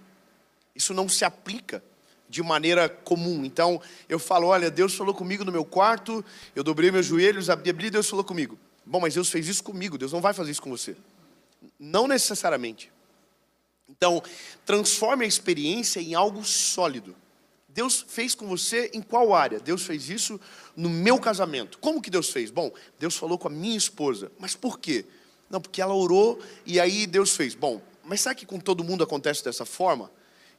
Isso 0.74 0.92
não 0.92 1.08
se 1.08 1.24
aplica 1.24 1.82
de 2.28 2.42
maneira 2.42 2.88
comum. 2.88 3.44
Então, 3.44 3.80
eu 4.08 4.18
falo, 4.18 4.48
olha, 4.48 4.70
Deus 4.70 4.94
falou 4.94 5.14
comigo 5.14 5.44
no 5.44 5.52
meu 5.52 5.64
quarto, 5.64 6.24
eu 6.54 6.62
dobrei 6.62 6.90
meus 6.90 7.06
joelhos, 7.06 7.48
abri 7.48 7.70
a 7.70 7.72
Bíblia 7.72 7.88
e 7.88 7.92
Deus 7.92 8.08
falou 8.08 8.24
comigo. 8.24 8.58
Bom, 8.84 9.00
mas 9.00 9.14
Deus 9.14 9.30
fez 9.30 9.48
isso 9.48 9.64
comigo, 9.64 9.96
Deus 9.96 10.12
não 10.12 10.20
vai 10.20 10.34
fazer 10.34 10.50
isso 10.50 10.60
com 10.60 10.70
você. 10.70 10.96
Não 11.78 12.06
necessariamente. 12.06 12.92
Então, 13.88 14.22
transforme 14.66 15.24
a 15.24 15.28
experiência 15.28 16.00
em 16.00 16.14
algo 16.14 16.44
sólido. 16.44 17.16
Deus 17.74 18.06
fez 18.06 18.36
com 18.36 18.46
você 18.46 18.88
em 18.94 19.02
qual 19.02 19.34
área? 19.34 19.58
Deus 19.58 19.82
fez 19.82 20.08
isso 20.08 20.40
no 20.76 20.88
meu 20.88 21.18
casamento. 21.18 21.76
Como 21.78 22.00
que 22.00 22.08
Deus 22.08 22.30
fez? 22.30 22.48
Bom, 22.48 22.72
Deus 23.00 23.16
falou 23.16 23.36
com 23.36 23.48
a 23.48 23.50
minha 23.50 23.76
esposa. 23.76 24.30
Mas 24.38 24.54
por 24.54 24.78
quê? 24.78 25.04
Não, 25.50 25.60
porque 25.60 25.82
ela 25.82 25.92
orou 25.92 26.38
e 26.64 26.78
aí 26.78 27.04
Deus 27.04 27.34
fez. 27.34 27.56
Bom, 27.56 27.82
mas 28.04 28.20
será 28.20 28.32
que 28.32 28.46
com 28.46 28.60
todo 28.60 28.84
mundo 28.84 29.02
acontece 29.02 29.42
dessa 29.42 29.64
forma? 29.64 30.08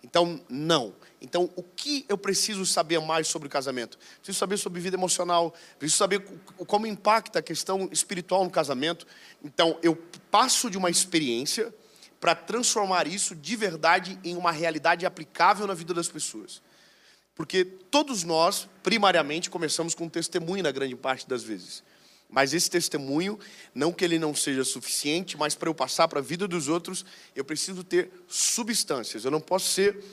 Então, 0.03 0.41
não. 0.49 0.93
Então, 1.21 1.49
o 1.55 1.63
que 1.63 2.05
eu 2.09 2.17
preciso 2.17 2.65
saber 2.65 2.99
mais 2.99 3.29
sobre 3.29 3.47
o 3.47 3.49
casamento? 3.49 3.97
Preciso 4.17 4.37
saber 4.37 4.57
sobre 4.57 4.81
vida 4.81 4.97
emocional, 4.97 5.53
preciso 5.79 5.97
saber 5.97 6.19
como 6.67 6.85
impacta 6.85 7.39
a 7.39 7.41
questão 7.41 7.87
espiritual 7.93 8.43
no 8.43 8.51
casamento. 8.51 9.07
Então, 9.41 9.79
eu 9.81 9.95
passo 10.29 10.69
de 10.69 10.77
uma 10.77 10.89
experiência 10.89 11.73
para 12.19 12.35
transformar 12.35 13.07
isso 13.07 13.33
de 13.33 13.55
verdade 13.55 14.19
em 14.21 14.35
uma 14.35 14.51
realidade 14.51 15.05
aplicável 15.05 15.65
na 15.65 15.73
vida 15.73 15.93
das 15.93 16.09
pessoas. 16.09 16.61
Porque 17.35 17.65
todos 17.65 18.23
nós, 18.23 18.67
primariamente, 18.81 19.49
começamos 19.49 19.93
com 19.93 20.05
um 20.05 20.09
testemunho 20.09 20.63
na 20.63 20.71
grande 20.71 20.95
parte 20.95 21.27
das 21.27 21.43
vezes. 21.43 21.83
Mas 22.29 22.53
esse 22.53 22.69
testemunho, 22.69 23.37
não 23.73 23.91
que 23.91 24.03
ele 24.03 24.17
não 24.17 24.33
seja 24.33 24.63
suficiente, 24.63 25.37
mas 25.37 25.53
para 25.53 25.69
eu 25.69 25.75
passar 25.75 26.07
para 26.07 26.19
a 26.19 26.23
vida 26.23 26.47
dos 26.47 26.67
outros, 26.67 27.05
eu 27.35 27.43
preciso 27.43 27.83
ter 27.83 28.09
substâncias. 28.27 29.25
Eu 29.25 29.31
não 29.31 29.41
posso 29.41 29.71
ser 29.71 30.03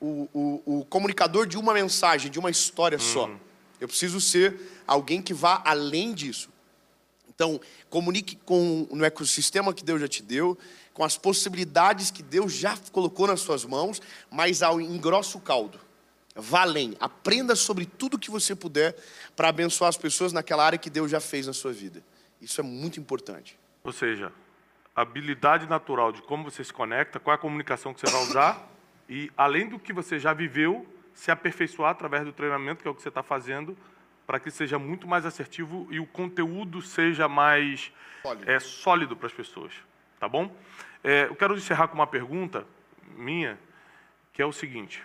o, 0.00 0.28
o, 0.32 0.80
o 0.80 0.84
comunicador 0.84 1.46
de 1.46 1.56
uma 1.56 1.72
mensagem, 1.72 2.30
de 2.30 2.38
uma 2.38 2.50
história 2.50 2.98
só. 2.98 3.26
Uhum. 3.26 3.38
Eu 3.80 3.88
preciso 3.88 4.20
ser 4.20 4.82
alguém 4.86 5.22
que 5.22 5.32
vá 5.32 5.62
além 5.64 6.12
disso. 6.12 6.50
Então, 7.28 7.60
comunique 7.88 8.36
com 8.44 8.86
no 8.90 9.04
ecossistema 9.04 9.72
que 9.72 9.82
Deus 9.82 10.00
já 10.00 10.08
te 10.08 10.22
deu, 10.22 10.58
com 10.92 11.02
as 11.02 11.16
possibilidades 11.16 12.10
que 12.10 12.22
Deus 12.22 12.52
já 12.52 12.76
colocou 12.92 13.26
nas 13.26 13.40
suas 13.40 13.64
mãos, 13.64 14.02
mas 14.30 14.62
ao 14.62 14.80
engrossa 14.80 15.38
o 15.38 15.40
caldo. 15.40 15.80
Vá 16.34 16.62
além, 16.62 16.96
aprenda 16.98 17.54
sobre 17.54 17.84
tudo 17.84 18.18
que 18.18 18.30
você 18.30 18.56
puder 18.56 18.96
para 19.36 19.48
abençoar 19.48 19.88
as 19.88 19.96
pessoas 19.96 20.32
naquela 20.32 20.64
área 20.64 20.78
que 20.78 20.88
Deus 20.88 21.10
já 21.10 21.20
fez 21.20 21.46
na 21.46 21.52
sua 21.52 21.72
vida. 21.72 22.02
Isso 22.40 22.60
é 22.60 22.64
muito 22.64 22.98
importante. 22.98 23.58
Ou 23.84 23.92
seja, 23.92 24.32
habilidade 24.96 25.66
natural 25.68 26.10
de 26.10 26.22
como 26.22 26.44
você 26.44 26.64
se 26.64 26.72
conecta, 26.72 27.20
qual 27.20 27.32
é 27.32 27.36
a 27.36 27.40
comunicação 27.40 27.92
que 27.92 28.00
você 28.00 28.10
vai 28.10 28.22
usar 28.22 28.68
e, 29.08 29.30
além 29.36 29.68
do 29.68 29.78
que 29.78 29.92
você 29.92 30.18
já 30.18 30.32
viveu, 30.32 30.86
se 31.14 31.30
aperfeiçoar 31.30 31.90
através 31.90 32.24
do 32.24 32.32
treinamento, 32.32 32.82
que 32.82 32.88
é 32.88 32.90
o 32.90 32.94
que 32.94 33.02
você 33.02 33.08
está 33.08 33.22
fazendo, 33.22 33.76
para 34.26 34.40
que 34.40 34.50
seja 34.50 34.78
muito 34.78 35.06
mais 35.06 35.26
assertivo 35.26 35.86
e 35.90 36.00
o 36.00 36.06
conteúdo 36.06 36.80
seja 36.80 37.28
mais 37.28 37.92
sólido, 38.22 38.50
é, 38.50 38.60
sólido 38.60 39.16
para 39.16 39.26
as 39.26 39.32
pessoas. 39.32 39.72
Tá 40.18 40.28
bom? 40.28 40.54
É, 41.04 41.24
eu 41.24 41.34
quero 41.34 41.54
encerrar 41.56 41.88
com 41.88 41.94
uma 41.94 42.06
pergunta 42.06 42.66
minha, 43.16 43.58
que 44.32 44.40
é 44.40 44.46
o 44.46 44.52
seguinte. 44.52 45.04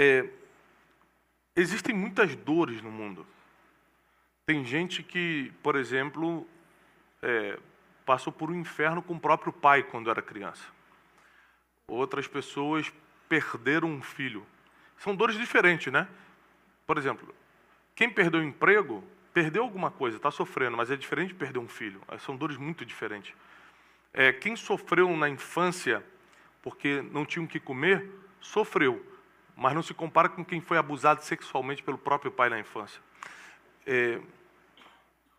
É, 0.00 0.24
existem 1.56 1.92
muitas 1.92 2.36
dores 2.36 2.80
no 2.80 2.88
mundo. 2.88 3.26
Tem 4.46 4.64
gente 4.64 5.02
que, 5.02 5.52
por 5.60 5.74
exemplo, 5.74 6.46
é, 7.20 7.58
passou 8.06 8.32
por 8.32 8.48
um 8.48 8.54
inferno 8.54 9.02
com 9.02 9.14
o 9.14 9.20
próprio 9.20 9.52
pai 9.52 9.82
quando 9.82 10.08
era 10.08 10.22
criança. 10.22 10.64
Outras 11.88 12.28
pessoas 12.28 12.92
perderam 13.28 13.88
um 13.88 14.00
filho. 14.00 14.46
São 14.98 15.16
dores 15.16 15.36
diferentes, 15.36 15.92
né? 15.92 16.06
Por 16.86 16.96
exemplo, 16.96 17.34
quem 17.96 18.08
perdeu 18.08 18.40
o 18.40 18.44
emprego, 18.44 19.02
perdeu 19.34 19.64
alguma 19.64 19.90
coisa, 19.90 20.16
está 20.16 20.30
sofrendo, 20.30 20.76
mas 20.76 20.92
é 20.92 20.96
diferente 20.96 21.30
de 21.30 21.34
perder 21.34 21.58
um 21.58 21.66
filho. 21.66 22.00
São 22.20 22.36
dores 22.36 22.56
muito 22.56 22.86
diferentes. 22.86 23.34
É, 24.12 24.32
quem 24.32 24.54
sofreu 24.54 25.16
na 25.16 25.28
infância 25.28 26.04
porque 26.62 27.02
não 27.02 27.26
tinha 27.26 27.44
o 27.44 27.48
que 27.48 27.58
comer, 27.58 28.08
sofreu 28.40 29.04
mas 29.58 29.74
não 29.74 29.82
se 29.82 29.92
compara 29.92 30.28
com 30.28 30.44
quem 30.44 30.60
foi 30.60 30.78
abusado 30.78 31.20
sexualmente 31.24 31.82
pelo 31.82 31.98
próprio 31.98 32.30
pai 32.30 32.48
na 32.48 32.60
infância. 32.60 33.02
É, 33.84 34.20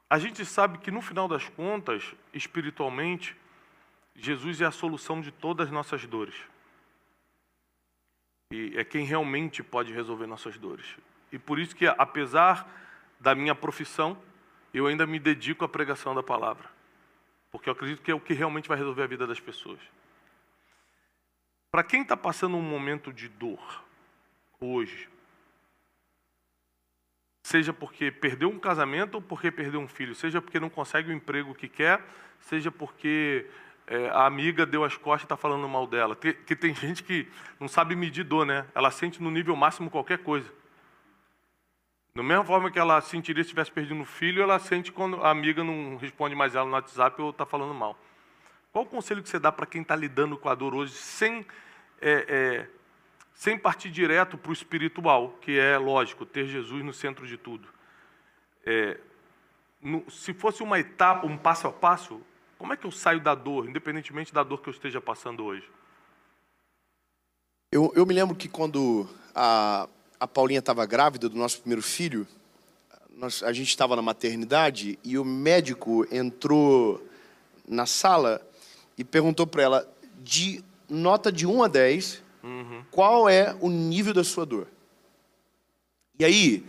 a 0.10 0.20
gente 0.20 0.44
sabe 0.44 0.78
que, 0.80 0.92
no 0.92 1.02
final 1.02 1.26
das 1.26 1.48
contas, 1.48 2.14
espiritualmente, 2.34 3.34
Jesus 4.14 4.60
é 4.60 4.66
a 4.66 4.72
solução 4.72 5.22
de 5.22 5.32
todas 5.32 5.68
as 5.68 5.72
nossas 5.72 6.06
dores. 6.06 6.36
E 8.52 8.74
é 8.76 8.84
quem 8.84 9.06
realmente 9.06 9.64
pode 9.64 9.94
resolver 9.94 10.28
nossas 10.28 10.58
dores. 10.58 10.98
E 11.32 11.40
por 11.40 11.58
isso 11.58 11.74
que, 11.74 11.88
apesar 11.88 12.70
da 13.22 13.34
minha 13.34 13.56
profissão, 13.56 14.22
eu 14.74 14.88
ainda 14.88 15.08
me 15.08 15.18
dedico 15.18 15.64
à 15.64 15.70
pregação 15.70 16.14
da 16.14 16.22
palavra. 16.22 16.70
Porque 17.50 17.70
eu 17.70 17.74
acredito 17.74 18.02
que 18.02 18.12
é 18.12 18.14
o 18.14 18.20
que 18.20 18.34
realmente 18.34 18.68
vai 18.68 18.78
resolver 18.78 19.04
a 19.04 19.08
vida 19.08 19.26
das 19.26 19.40
pessoas. 19.40 19.80
Para 21.72 21.86
quem 21.86 22.02
está 22.02 22.18
passando 22.18 22.58
um 22.58 22.62
momento 22.62 23.14
de 23.14 23.30
dor, 23.30 23.88
hoje. 24.62 25.10
Seja 27.44 27.74
porque 27.74 28.12
perdeu 28.12 28.50
um 28.50 28.60
casamento 28.60 29.16
ou 29.16 29.22
porque 29.22 29.50
perdeu 29.50 29.80
um 29.80 29.88
filho, 29.88 30.14
seja 30.14 30.42
porque 30.42 30.60
não 30.60 30.70
consegue 30.70 31.10
o 31.10 31.14
emprego 31.14 31.56
que 31.56 31.68
quer, 31.68 32.06
seja 32.42 32.72
porque 32.72 33.48
é, 33.88 34.10
a 34.10 34.26
amiga 34.26 34.66
deu 34.66 34.84
as 34.84 34.96
costas 34.96 35.22
e 35.22 35.26
está 35.26 35.38
falando 35.38 35.68
mal 35.68 35.88
dela. 35.88 36.16
Que, 36.16 36.34
que 36.34 36.56
tem 36.56 36.74
gente 36.76 37.04
que 37.04 37.28
não 37.60 37.68
sabe 37.68 37.96
medir 37.96 38.24
dor, 38.24 38.46
né? 38.46 38.68
Ela 38.76 38.92
sente 38.92 39.22
no 39.22 39.32
nível 39.32 39.56
máximo 39.56 39.90
qualquer 39.90 40.20
coisa. 40.20 40.52
Da 42.14 42.22
mesma 42.22 42.44
forma 42.44 42.70
que 42.70 42.78
ela 42.78 43.00
sentiria 43.02 43.44
se 43.44 43.50
tivesse 43.50 43.72
perdido 43.72 43.96
um 43.96 44.06
filho, 44.06 44.42
ela 44.42 44.60
sente 44.60 44.92
quando 44.92 45.24
a 45.24 45.30
amiga 45.30 45.64
não 45.64 45.96
responde 45.98 46.36
mais 46.36 46.54
ela 46.54 46.66
no 46.66 46.74
WhatsApp 46.74 47.22
ou 47.22 47.30
está 47.30 47.46
falando 47.46 47.74
mal. 47.74 47.98
Qual 48.72 48.84
o 48.84 48.88
conselho 48.88 49.24
que 49.24 49.30
você 49.30 49.40
dá 49.40 49.52
para 49.52 49.66
quem 49.66 49.82
está 49.82 49.96
lidando 49.96 50.38
com 50.38 50.50
a 50.50 50.56
dor 50.56 50.76
hoje 50.76 50.94
sem 50.94 51.46
é, 52.02 52.26
é, 52.28 52.79
sem 53.40 53.58
partir 53.58 53.90
direto 53.90 54.38
para 54.38 54.50
o 54.50 54.54
espiritual, 54.54 55.34
que 55.40 55.58
é 55.58 55.78
lógico, 55.78 56.26
ter 56.26 56.46
Jesus 56.46 56.84
no 56.84 56.92
centro 56.92 57.26
de 57.26 57.38
tudo. 57.38 57.70
É, 58.66 59.00
no, 59.82 60.04
se 60.12 60.34
fosse 60.34 60.62
uma 60.62 60.78
etapa, 60.78 61.26
um 61.26 61.38
passo 61.38 61.66
a 61.66 61.72
passo, 61.72 62.20
como 62.58 62.74
é 62.74 62.76
que 62.76 62.86
eu 62.86 62.92
saio 62.92 63.22
da 63.22 63.34
dor, 63.34 63.70
independentemente 63.70 64.34
da 64.34 64.44
dor 64.44 64.62
que 64.62 64.68
eu 64.68 64.74
esteja 64.74 65.00
passando 65.00 65.46
hoje? 65.46 65.64
Eu, 67.72 67.94
eu 67.96 68.06
me 68.06 68.14
lembro 68.14 68.36
que 68.36 68.50
quando 68.50 69.08
a, 69.34 69.88
a 70.20 70.28
Paulinha 70.28 70.60
estava 70.60 70.86
grávida 70.86 71.30
do 71.30 71.38
nosso 71.38 71.62
primeiro 71.62 71.82
filho, 71.82 72.28
nós, 73.16 73.42
a 73.42 73.54
gente 73.54 73.70
estava 73.70 73.96
na 73.96 74.02
maternidade 74.02 75.00
e 75.02 75.18
o 75.18 75.24
médico 75.24 76.06
entrou 76.12 77.02
na 77.66 77.86
sala 77.86 78.46
e 78.98 79.04
perguntou 79.06 79.48
para 79.48 79.64
ela, 79.64 79.94
de 80.18 80.62
nota 80.90 81.32
de 81.32 81.48
1 81.48 81.64
a 81.64 81.70
10, 81.70 82.29
Uhum. 82.50 82.84
Qual 82.90 83.30
é 83.30 83.56
o 83.62 83.70
nível 83.70 84.14
da 84.14 84.24
sua 84.24 84.46
dor? 84.46 84.68
E 86.18 86.26
aí, 86.26 86.66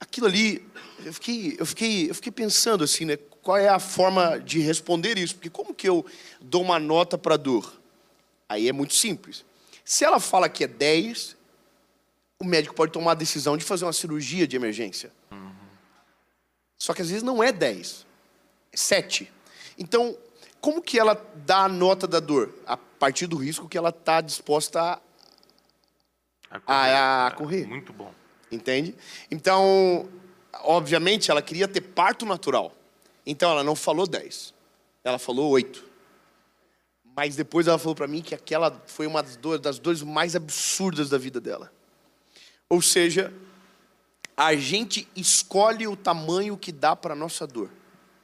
aquilo 0.00 0.26
ali, 0.26 0.66
eu 1.04 1.12
fiquei, 1.12 1.56
eu 1.58 1.66
fiquei, 1.66 2.10
eu 2.10 2.14
fiquei 2.14 2.32
pensando 2.32 2.82
assim, 2.82 3.04
né? 3.04 3.16
Qual 3.42 3.56
é 3.56 3.68
a 3.68 3.78
forma 3.78 4.38
de 4.38 4.60
responder 4.60 5.18
isso? 5.18 5.34
Porque 5.34 5.50
como 5.50 5.74
que 5.74 5.88
eu 5.88 6.06
dou 6.40 6.62
uma 6.62 6.78
nota 6.78 7.18
para 7.18 7.34
a 7.34 7.36
dor? 7.36 7.80
Aí 8.48 8.68
é 8.68 8.72
muito 8.72 8.94
simples. 8.94 9.44
Se 9.84 10.04
ela 10.04 10.20
fala 10.20 10.48
que 10.48 10.64
é 10.64 10.68
10, 10.68 11.36
o 12.38 12.44
médico 12.44 12.74
pode 12.74 12.92
tomar 12.92 13.12
a 13.12 13.14
decisão 13.14 13.56
de 13.56 13.64
fazer 13.64 13.84
uma 13.84 13.92
cirurgia 13.92 14.46
de 14.46 14.56
emergência. 14.56 15.12
Uhum. 15.30 15.52
Só 16.78 16.94
que 16.94 17.02
às 17.02 17.08
vezes 17.08 17.22
não 17.22 17.42
é 17.42 17.52
10, 17.52 18.06
é 18.72 18.76
7. 18.76 19.30
Então, 19.76 20.16
como 20.62 20.80
que 20.80 20.96
ela 20.96 21.20
dá 21.44 21.64
a 21.64 21.68
nota 21.68 22.06
da 22.06 22.20
dor? 22.20 22.54
A 22.64 22.76
partir 22.76 23.26
do 23.26 23.36
risco 23.36 23.68
que 23.68 23.76
ela 23.76 23.88
está 23.88 24.20
disposta 24.20 24.80
a, 24.80 26.56
a, 26.56 26.60
correr. 26.60 26.94
A, 26.94 27.26
a 27.26 27.30
correr. 27.32 27.66
Muito 27.66 27.92
bom. 27.92 28.14
Entende? 28.50 28.94
Então, 29.28 30.08
obviamente, 30.62 31.32
ela 31.32 31.42
queria 31.42 31.66
ter 31.66 31.80
parto 31.80 32.24
natural. 32.24 32.72
Então, 33.26 33.50
ela 33.50 33.64
não 33.64 33.74
falou 33.74 34.06
10. 34.06 34.54
Ela 35.02 35.18
falou 35.18 35.50
8. 35.50 35.84
Mas 37.16 37.34
depois 37.34 37.66
ela 37.66 37.76
falou 37.76 37.96
para 37.96 38.06
mim 38.06 38.22
que 38.22 38.32
aquela 38.32 38.80
foi 38.86 39.08
uma 39.08 39.20
das 39.20 39.36
dores, 39.36 39.60
das 39.60 39.78
dores 39.80 40.02
mais 40.02 40.36
absurdas 40.36 41.10
da 41.10 41.18
vida 41.18 41.40
dela. 41.40 41.72
Ou 42.68 42.80
seja, 42.80 43.34
a 44.36 44.54
gente 44.54 45.08
escolhe 45.16 45.88
o 45.88 45.96
tamanho 45.96 46.56
que 46.56 46.70
dá 46.70 46.94
para 46.94 47.16
nossa 47.16 47.48
dor. 47.48 47.68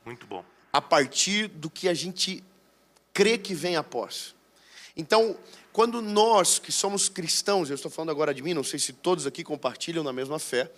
Muito 0.07 0.25
bom 0.25 0.45
a 0.73 0.81
partir 0.81 1.49
do 1.49 1.69
que 1.71 1.89
a 1.89 1.95
gente 1.95 2.43
crê 3.13 3.39
que 3.39 3.55
vem 3.55 3.77
após. 3.77 4.35
Então, 4.97 5.37
quando 5.73 6.03
nós 6.03 6.59
que 6.59 6.73
somos 6.73 7.09
cristãos, 7.09 7.71
eu 7.71 7.77
estou 7.77 7.91
falando 7.91 8.11
agora 8.11 8.35
de 8.35 8.43
mim, 8.43 8.55
não 8.55 8.65
sei 8.65 8.79
se 8.79 8.93
todos 8.93 9.27
aqui 9.27 9.45
compartilham 9.45 10.03
na 10.03 10.13
mesma 10.13 10.39
fé, 10.39 10.71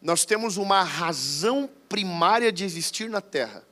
nós 0.00 0.24
temos 0.24 0.56
uma 0.56 0.82
razão 0.82 1.70
primária 1.88 2.52
de 2.52 2.64
existir 2.64 3.08
na 3.08 3.20
terra. 3.20 3.64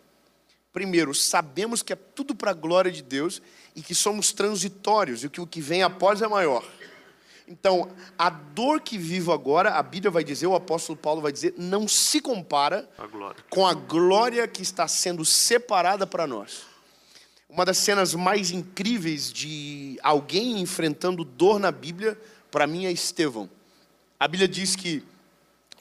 Primeiro, 0.73 1.15
sabemos 1.15 1.83
que 1.83 1.93
é 1.93 1.97
tudo 1.97 2.35
para 2.35 2.53
a 2.53 2.55
glória 2.55 2.91
de 2.91 3.03
Deus 3.03 3.43
e 3.75 3.83
que 3.83 3.95
somos 3.95 4.33
transitórios 4.33 5.25
e 5.25 5.29
que 5.29 5.41
o 5.41 5.47
que 5.47 5.61
vem 5.61 5.83
após 5.83 6.23
é 6.23 6.29
maior. 6.29 6.65
Então, 7.51 7.91
a 8.17 8.31
dor 8.31 8.81
que 8.81 8.97
vivo 8.97 9.33
agora, 9.33 9.71
a 9.71 9.83
Bíblia 9.83 10.09
vai 10.09 10.23
dizer, 10.23 10.47
o 10.47 10.55
apóstolo 10.55 10.97
Paulo 10.97 11.21
vai 11.21 11.33
dizer, 11.33 11.53
não 11.59 11.89
se 11.89 12.21
compara 12.21 12.89
a 12.97 13.35
com 13.51 13.67
a 13.67 13.75
glória 13.75 14.47
que 14.47 14.63
está 14.63 14.87
sendo 14.87 15.25
separada 15.25 16.07
para 16.07 16.29
nós. 16.29 16.63
Uma 17.49 17.65
das 17.65 17.79
cenas 17.79 18.15
mais 18.15 18.53
incríveis 18.53 19.33
de 19.33 19.99
alguém 20.01 20.61
enfrentando 20.61 21.25
dor 21.25 21.59
na 21.59 21.73
Bíblia 21.73 22.17
para 22.53 22.69
mim 22.69 22.87
é 22.87 22.93
Estevão. 22.93 23.51
A 24.21 24.29
Bíblia 24.29 24.47
diz 24.47 24.77
que 24.77 25.03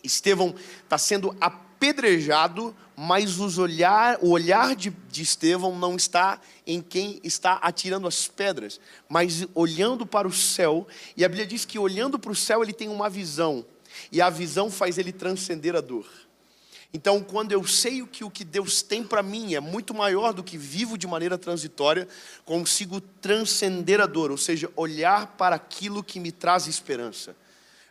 Estevão 0.03 0.55
está 0.84 0.97
sendo 0.97 1.38
apedrejado, 1.39 2.75
mas 3.01 3.39
os 3.39 3.57
olhar, 3.57 4.19
o 4.21 4.31
olhar 4.31 4.75
de, 4.75 4.89
de 5.09 5.21
Estevão 5.21 5.73
não 5.79 5.95
está 5.95 6.38
em 6.67 6.81
quem 6.81 7.21
está 7.23 7.53
atirando 7.53 8.05
as 8.05 8.27
pedras, 8.27 8.77
mas 9.07 9.47
olhando 9.55 10.05
para 10.05 10.27
o 10.27 10.33
céu. 10.33 10.85
E 11.15 11.23
a 11.23 11.29
Bíblia 11.29 11.47
diz 11.47 11.63
que 11.63 11.79
olhando 11.79 12.19
para 12.19 12.33
o 12.33 12.35
céu 12.35 12.62
ele 12.62 12.73
tem 12.73 12.89
uma 12.89 13.09
visão, 13.09 13.65
e 14.12 14.21
a 14.21 14.29
visão 14.29 14.69
faz 14.69 14.97
ele 14.97 15.13
transcender 15.13 15.77
a 15.77 15.81
dor. 15.81 16.05
Então, 16.93 17.23
quando 17.23 17.53
eu 17.53 17.65
sei 17.65 18.05
que 18.05 18.25
o 18.25 18.29
que 18.29 18.43
Deus 18.43 18.81
tem 18.81 19.01
para 19.01 19.23
mim 19.23 19.55
é 19.55 19.62
muito 19.62 19.93
maior 19.93 20.33
do 20.33 20.43
que 20.43 20.57
vivo 20.57 20.97
de 20.97 21.07
maneira 21.07 21.38
transitória, 21.38 22.05
consigo 22.43 22.99
transcender 22.99 24.01
a 24.01 24.07
dor, 24.07 24.29
ou 24.29 24.38
seja, 24.38 24.69
olhar 24.75 25.38
para 25.38 25.55
aquilo 25.55 26.03
que 26.03 26.19
me 26.19 26.33
traz 26.33 26.67
esperança. 26.67 27.33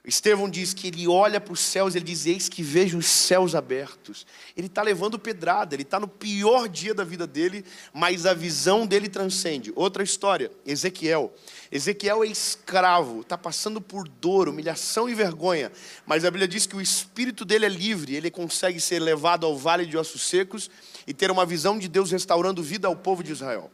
Estevão 0.05 0.49
diz 0.49 0.73
que 0.73 0.87
ele 0.87 1.07
olha 1.07 1.41
para 1.41 1.53
os 1.53 1.61
céus, 1.61 1.95
ele 1.95 2.05
diz: 2.05 2.25
Eis 2.25 2.49
que 2.49 2.63
vejo 2.63 2.99
os 2.99 3.07
céus 3.07 3.55
abertos. 3.55 4.27
Ele 4.57 4.67
está 4.67 4.81
levando 4.81 5.19
pedrada, 5.19 5.75
ele 5.75 5.83
está 5.83 6.01
no 6.01 6.09
pior 6.09 6.69
dia 6.69 6.95
da 6.95 7.05
vida 7.05 7.27
dele, 7.27 7.65
mas 7.93 8.25
a 8.25 8.33
visão 8.33 8.87
dele 8.87 9.09
transcende. 9.09 9.73
Outra 9.75 10.03
história: 10.03 10.51
Ezequiel. 10.65 11.35
Ezequiel 11.71 12.25
é 12.25 12.29
escravo, 12.29 13.21
está 13.21 13.37
passando 13.37 13.81
por 13.81 14.09
dor, 14.09 14.49
humilhação 14.49 15.09
e 15.09 15.15
vergonha, 15.15 15.71
mas 16.07 16.25
a 16.25 16.31
Bíblia 16.31 16.49
diz 16.49 16.67
que 16.67 16.77
o 16.77 16.81
espírito 16.81 17.45
dele 17.45 17.67
é 17.67 17.69
livre, 17.69 18.15
ele 18.15 18.31
consegue 18.31 18.81
ser 18.81 19.01
levado 19.01 19.45
ao 19.45 19.59
vale 19.59 19.85
de 19.85 19.99
ossos 19.99 20.23
secos 20.23 20.71
e 21.07 21.13
ter 21.13 21.31
uma 21.31 21.45
visão 21.45 21.79
de 21.79 21.89
Deus 21.89 22.11
restaurando 22.11 22.63
vida 22.63 22.89
ao 22.89 22.97
povo 22.97 23.23
de 23.23 23.33
Israel. 23.33 23.71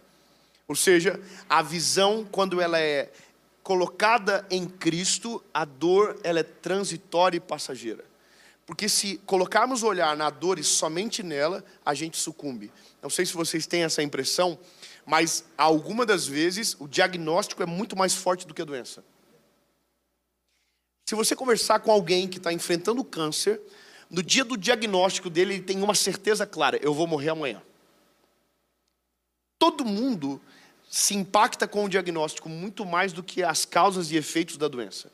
Ou 0.67 0.75
seja, 0.75 1.21
a 1.49 1.61
visão, 1.61 2.27
quando 2.31 2.61
ela 2.61 2.81
é 2.81 3.13
colocada 3.65 4.47
em 4.51 4.67
Cristo, 4.67 5.43
a 5.53 5.65
dor 5.65 6.21
ela 6.23 6.41
é 6.41 6.43
transitória 6.43 7.39
e 7.39 7.41
passageira. 7.41 8.05
Porque 8.67 8.89
se 8.89 9.17
colocarmos 9.27 9.83
o 9.83 9.87
olhar 9.87 10.15
na 10.17 10.29
dor 10.29 10.59
e 10.59 10.65
somente 10.65 11.23
nela, 11.23 11.65
a 11.85 11.95
gente 11.95 12.19
sucumbe. 12.19 12.71
Não 13.03 13.09
sei 13.09 13.25
se 13.25 13.33
vocês 13.33 13.67
têm 13.67 13.83
essa 13.83 14.03
impressão, 14.03 14.59
mas 15.07 15.45
algumas 15.57 16.07
das 16.07 16.27
vezes 16.27 16.77
o 16.79 16.87
diagnóstico 16.87 17.63
é 17.63 17.67
muito 17.67 17.97
mais 17.97 18.15
forte 18.15 18.47
do 18.47 18.53
que 18.53 18.63
a 18.63 18.67
doença. 18.67 19.03
Se 21.09 21.15
você 21.15 21.35
conversar 21.35 21.81
com 21.81 21.91
alguém 21.91 22.29
que 22.29 22.39
está 22.39 22.53
enfrentando 22.53 23.03
câncer, 23.03 23.61
no 24.11 24.23
dia 24.23 24.45
do 24.45 24.57
diagnóstico 24.57 25.31
dele, 25.31 25.55
ele 25.55 25.63
tem 25.63 25.83
uma 25.83 25.95
certeza 25.95 26.47
clara: 26.47 26.79
eu 26.83 26.93
vou 26.93 27.07
morrer 27.07 27.31
amanhã. 27.31 27.63
Todo 29.59 29.85
mundo 29.85 30.41
se 30.95 31.13
impacta 31.13 31.67
com 31.67 31.85
o 31.85 31.89
diagnóstico 31.89 32.49
muito 32.49 32.87
mais 32.87 33.13
do 33.13 33.21
que 33.21 33.43
as 33.43 33.65
causas 33.65 34.13
e 34.13 34.17
efeitos 34.17 34.57
da 34.57 34.69
doença. 34.69 35.11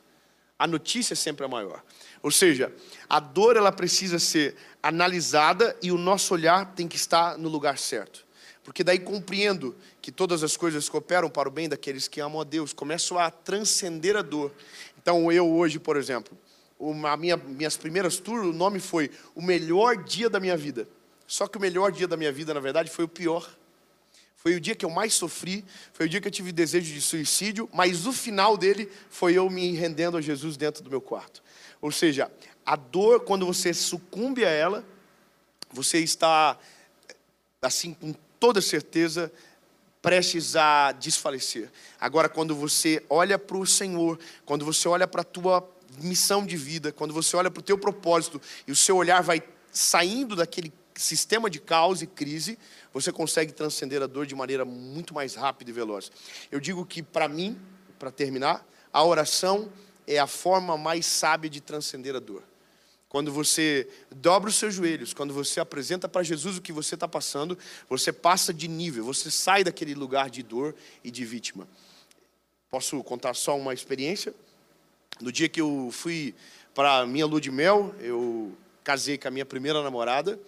A 0.58 0.66
notícia 0.66 1.14
é 1.14 1.16
sempre 1.16 1.42
a 1.42 1.48
maior. 1.48 1.82
Ou 2.22 2.30
seja, 2.30 2.70
a 3.08 3.18
dor 3.18 3.56
ela 3.56 3.72
precisa 3.72 4.18
ser 4.18 4.56
analisada 4.82 5.74
e 5.82 5.90
o 5.90 5.96
nosso 5.96 6.34
olhar 6.34 6.74
tem 6.74 6.86
que 6.86 6.96
estar 6.96 7.38
no 7.38 7.48
lugar 7.48 7.78
certo. 7.78 8.26
Porque 8.62 8.84
daí 8.84 8.98
compreendo 8.98 9.74
que 10.02 10.12
todas 10.12 10.42
as 10.42 10.54
coisas 10.54 10.86
cooperam 10.86 11.30
para 11.30 11.48
o 11.48 11.50
bem 11.50 11.66
daqueles 11.66 12.06
que 12.06 12.20
amam 12.20 12.42
a 12.42 12.44
Deus, 12.44 12.74
começo 12.74 13.16
a 13.16 13.30
transcender 13.30 14.16
a 14.16 14.22
dor. 14.22 14.52
Então 15.00 15.32
eu 15.32 15.50
hoje, 15.50 15.78
por 15.78 15.96
exemplo, 15.96 16.36
uma, 16.78 17.16
minha, 17.16 17.38
minhas 17.38 17.78
primeiras 17.78 18.18
tours, 18.18 18.46
o 18.46 18.52
nome 18.52 18.80
foi 18.80 19.10
o 19.34 19.40
melhor 19.40 20.04
dia 20.04 20.28
da 20.28 20.38
minha 20.38 20.58
vida. 20.58 20.86
Só 21.26 21.46
que 21.46 21.56
o 21.56 21.60
melhor 21.60 21.90
dia 21.90 22.06
da 22.06 22.18
minha 22.18 22.30
vida, 22.30 22.52
na 22.52 22.60
verdade, 22.60 22.90
foi 22.90 23.06
o 23.06 23.08
pior. 23.08 23.48
Foi 24.42 24.54
o 24.54 24.60
dia 24.60 24.74
que 24.74 24.86
eu 24.86 24.90
mais 24.90 25.12
sofri, 25.12 25.62
foi 25.92 26.06
o 26.06 26.08
dia 26.08 26.18
que 26.18 26.26
eu 26.26 26.32
tive 26.32 26.50
desejo 26.50 26.94
de 26.94 27.00
suicídio, 27.02 27.68
mas 27.74 28.06
o 28.06 28.12
final 28.12 28.56
dele 28.56 28.90
foi 29.10 29.34
eu 29.34 29.50
me 29.50 29.72
rendendo 29.72 30.16
a 30.16 30.20
Jesus 30.22 30.56
dentro 30.56 30.82
do 30.82 30.88
meu 30.88 31.00
quarto. 31.00 31.42
Ou 31.78 31.92
seja, 31.92 32.32
a 32.64 32.74
dor, 32.74 33.20
quando 33.20 33.44
você 33.44 33.74
sucumbe 33.74 34.42
a 34.42 34.48
ela, 34.48 34.82
você 35.70 35.98
está, 35.98 36.58
assim, 37.60 37.92
com 37.92 38.14
toda 38.38 38.62
certeza, 38.62 39.30
prestes 40.00 40.56
a 40.56 40.92
desfalecer. 40.92 41.70
Agora, 42.00 42.26
quando 42.26 42.56
você 42.56 43.04
olha 43.10 43.38
para 43.38 43.58
o 43.58 43.66
Senhor, 43.66 44.18
quando 44.46 44.64
você 44.64 44.88
olha 44.88 45.06
para 45.06 45.20
a 45.20 45.24
tua 45.24 45.70
missão 45.98 46.46
de 46.46 46.56
vida, 46.56 46.90
quando 46.92 47.12
você 47.12 47.36
olha 47.36 47.50
para 47.50 47.60
o 47.60 47.62
teu 47.62 47.76
propósito 47.76 48.40
e 48.66 48.72
o 48.72 48.76
seu 48.76 48.96
olhar 48.96 49.22
vai 49.22 49.42
saindo 49.70 50.34
daquele 50.34 50.72
sistema 51.00 51.50
de 51.50 51.60
caos 51.60 52.02
e 52.02 52.06
crise, 52.06 52.58
você 52.92 53.10
consegue 53.10 53.52
transcender 53.52 54.02
a 54.02 54.06
dor 54.06 54.26
de 54.26 54.34
maneira 54.34 54.64
muito 54.64 55.14
mais 55.14 55.34
rápida 55.34 55.70
e 55.70 55.74
veloz. 55.74 56.10
Eu 56.50 56.60
digo 56.60 56.84
que, 56.84 57.02
para 57.02 57.28
mim, 57.28 57.58
para 57.98 58.10
terminar, 58.10 58.66
a 58.92 59.04
oração 59.04 59.70
é 60.06 60.18
a 60.18 60.26
forma 60.26 60.76
mais 60.76 61.06
sábia 61.06 61.48
de 61.48 61.60
transcender 61.60 62.14
a 62.16 62.18
dor. 62.18 62.42
Quando 63.08 63.32
você 63.32 63.88
dobra 64.14 64.48
os 64.48 64.56
seus 64.56 64.74
joelhos, 64.74 65.12
quando 65.12 65.34
você 65.34 65.58
apresenta 65.58 66.08
para 66.08 66.22
Jesus 66.22 66.58
o 66.58 66.62
que 66.62 66.72
você 66.72 66.94
está 66.94 67.08
passando, 67.08 67.58
você 67.88 68.12
passa 68.12 68.54
de 68.54 68.68
nível, 68.68 69.04
você 69.04 69.30
sai 69.30 69.64
daquele 69.64 69.94
lugar 69.94 70.30
de 70.30 70.44
dor 70.44 70.76
e 71.02 71.10
de 71.10 71.24
vítima. 71.24 71.66
Posso 72.70 73.02
contar 73.02 73.34
só 73.34 73.58
uma 73.58 73.74
experiência? 73.74 74.32
No 75.20 75.32
dia 75.32 75.48
que 75.48 75.60
eu 75.60 75.90
fui 75.92 76.36
para 76.72 77.04
minha 77.04 77.26
lua 77.26 77.40
de 77.40 77.50
mel, 77.50 77.92
eu 77.98 78.56
casei 78.84 79.18
com 79.18 79.26
a 79.26 79.30
minha 79.30 79.44
primeira 79.44 79.82
namorada. 79.82 80.38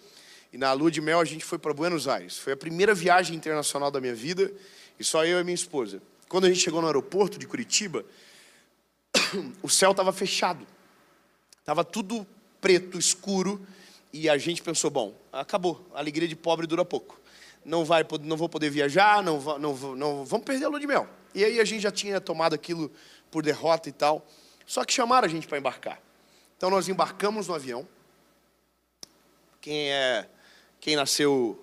E 0.53 0.57
na 0.57 0.71
lua 0.71 0.91
de 0.91 1.01
mel 1.01 1.19
a 1.19 1.25
gente 1.25 1.43
foi 1.43 1.57
para 1.57 1.73
Buenos 1.73 2.07
Aires. 2.07 2.37
Foi 2.37 2.53
a 2.53 2.57
primeira 2.57 2.93
viagem 2.93 3.35
internacional 3.35 3.89
da 3.89 3.99
minha 3.99 4.13
vida, 4.13 4.53
e 4.99 5.03
só 5.03 5.25
eu 5.25 5.39
e 5.39 5.43
minha 5.43 5.55
esposa. 5.55 5.99
Quando 6.29 6.45
a 6.45 6.47
gente 6.47 6.59
chegou 6.59 6.79
no 6.79 6.85
aeroporto 6.85 7.39
de 7.39 7.47
Curitiba, 7.47 8.05
o 9.63 9.67
céu 9.67 9.91
estava 9.91 10.13
fechado. 10.13 10.65
Estava 11.59 11.83
tudo 11.83 12.25
preto, 12.61 12.99
escuro, 12.99 13.65
e 14.13 14.29
a 14.29 14.37
gente 14.37 14.61
pensou, 14.61 14.91
bom, 14.91 15.19
acabou, 15.31 15.89
a 15.91 15.97
alegria 15.97 16.27
de 16.27 16.35
pobre 16.35 16.67
dura 16.67 16.85
pouco. 16.85 17.19
Não, 17.65 17.83
vai, 17.83 18.05
não 18.21 18.37
vou 18.37 18.47
poder 18.47 18.69
viajar, 18.69 19.23
não, 19.23 19.39
não, 19.57 19.95
não, 19.95 20.23
vamos 20.23 20.45
perder 20.45 20.65
a 20.65 20.69
lua 20.69 20.79
de 20.79 20.85
mel. 20.85 21.09
E 21.33 21.43
aí 21.43 21.59
a 21.59 21.65
gente 21.65 21.81
já 21.81 21.91
tinha 21.91 22.21
tomado 22.21 22.53
aquilo 22.53 22.91
por 23.31 23.41
derrota 23.41 23.89
e 23.89 23.91
tal. 23.91 24.23
Só 24.67 24.85
que 24.85 24.93
chamaram 24.93 25.25
a 25.25 25.29
gente 25.29 25.47
para 25.47 25.57
embarcar. 25.57 25.99
Então 26.55 26.69
nós 26.69 26.87
embarcamos 26.87 27.47
no 27.47 27.55
avião. 27.55 27.87
Quem 29.59 29.91
é 29.91 30.29
quem 30.83 30.97
nasceu. 30.97 31.57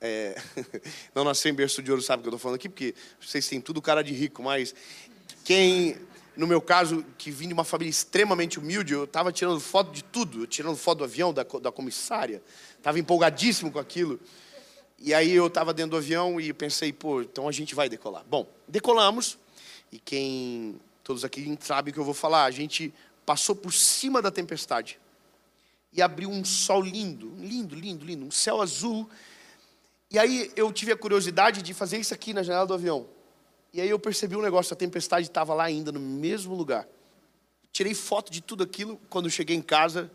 É, 0.00 0.40
não 1.12 1.24
nasceu 1.24 1.50
em 1.50 1.54
berço 1.54 1.82
de 1.82 1.90
ouro 1.90 2.00
sabe 2.00 2.20
o 2.20 2.22
que 2.22 2.28
eu 2.28 2.30
estou 2.30 2.38
falando 2.38 2.56
aqui, 2.56 2.68
porque 2.68 2.94
vocês 3.20 3.46
têm 3.48 3.60
tudo 3.60 3.82
cara 3.82 4.02
de 4.02 4.12
rico, 4.12 4.40
mas 4.40 4.72
quem, 5.44 5.96
no 6.36 6.46
meu 6.46 6.60
caso, 6.60 7.04
que 7.18 7.30
vim 7.30 7.48
de 7.48 7.54
uma 7.54 7.64
família 7.64 7.90
extremamente 7.90 8.60
humilde, 8.60 8.92
eu 8.92 9.02
estava 9.02 9.32
tirando 9.32 9.58
foto 9.58 9.90
de 9.90 10.04
tudo, 10.04 10.46
tirando 10.46 10.76
foto 10.76 10.98
do 10.98 11.04
avião, 11.04 11.34
da, 11.34 11.42
da 11.42 11.72
comissária, 11.72 12.40
estava 12.78 13.00
empolgadíssimo 13.00 13.72
com 13.72 13.80
aquilo. 13.80 14.20
E 14.96 15.12
aí 15.12 15.32
eu 15.32 15.48
estava 15.48 15.74
dentro 15.74 15.92
do 15.92 15.96
avião 15.96 16.40
e 16.40 16.52
pensei, 16.52 16.92
pô, 16.92 17.20
então 17.20 17.48
a 17.48 17.52
gente 17.52 17.74
vai 17.74 17.88
decolar. 17.88 18.24
Bom, 18.28 18.48
decolamos, 18.68 19.38
e 19.90 19.98
quem, 19.98 20.80
todos 21.02 21.24
aqui 21.24 21.58
sabem 21.60 21.90
o 21.90 21.94
que 21.94 21.98
eu 21.98 22.04
vou 22.04 22.14
falar, 22.14 22.44
a 22.44 22.50
gente 22.52 22.94
passou 23.26 23.56
por 23.56 23.72
cima 23.72 24.22
da 24.22 24.30
tempestade 24.30 25.00
e 25.92 26.00
abriu 26.00 26.30
um 26.30 26.44
sol 26.44 26.80
lindo, 26.80 27.34
lindo, 27.38 27.74
lindo, 27.74 28.04
lindo, 28.04 28.24
um 28.24 28.30
céu 28.30 28.62
azul. 28.62 29.08
E 30.10 30.18
aí 30.18 30.50
eu 30.56 30.72
tive 30.72 30.92
a 30.92 30.96
curiosidade 30.96 31.60
de 31.60 31.74
fazer 31.74 31.98
isso 31.98 32.14
aqui 32.14 32.32
na 32.32 32.42
janela 32.42 32.66
do 32.66 32.74
avião. 32.74 33.06
E 33.72 33.80
aí 33.80 33.88
eu 33.88 33.98
percebi 33.98 34.34
um 34.34 34.42
negócio, 34.42 34.72
a 34.72 34.76
tempestade 34.76 35.26
estava 35.26 35.52
lá 35.52 35.64
ainda, 35.64 35.92
no 35.92 36.00
mesmo 36.00 36.54
lugar. 36.54 36.88
Tirei 37.70 37.94
foto 37.94 38.30
de 38.30 38.40
tudo 38.40 38.62
aquilo. 38.62 38.98
Quando 39.08 39.30
cheguei 39.30 39.56
em 39.56 39.62
casa, 39.62 40.10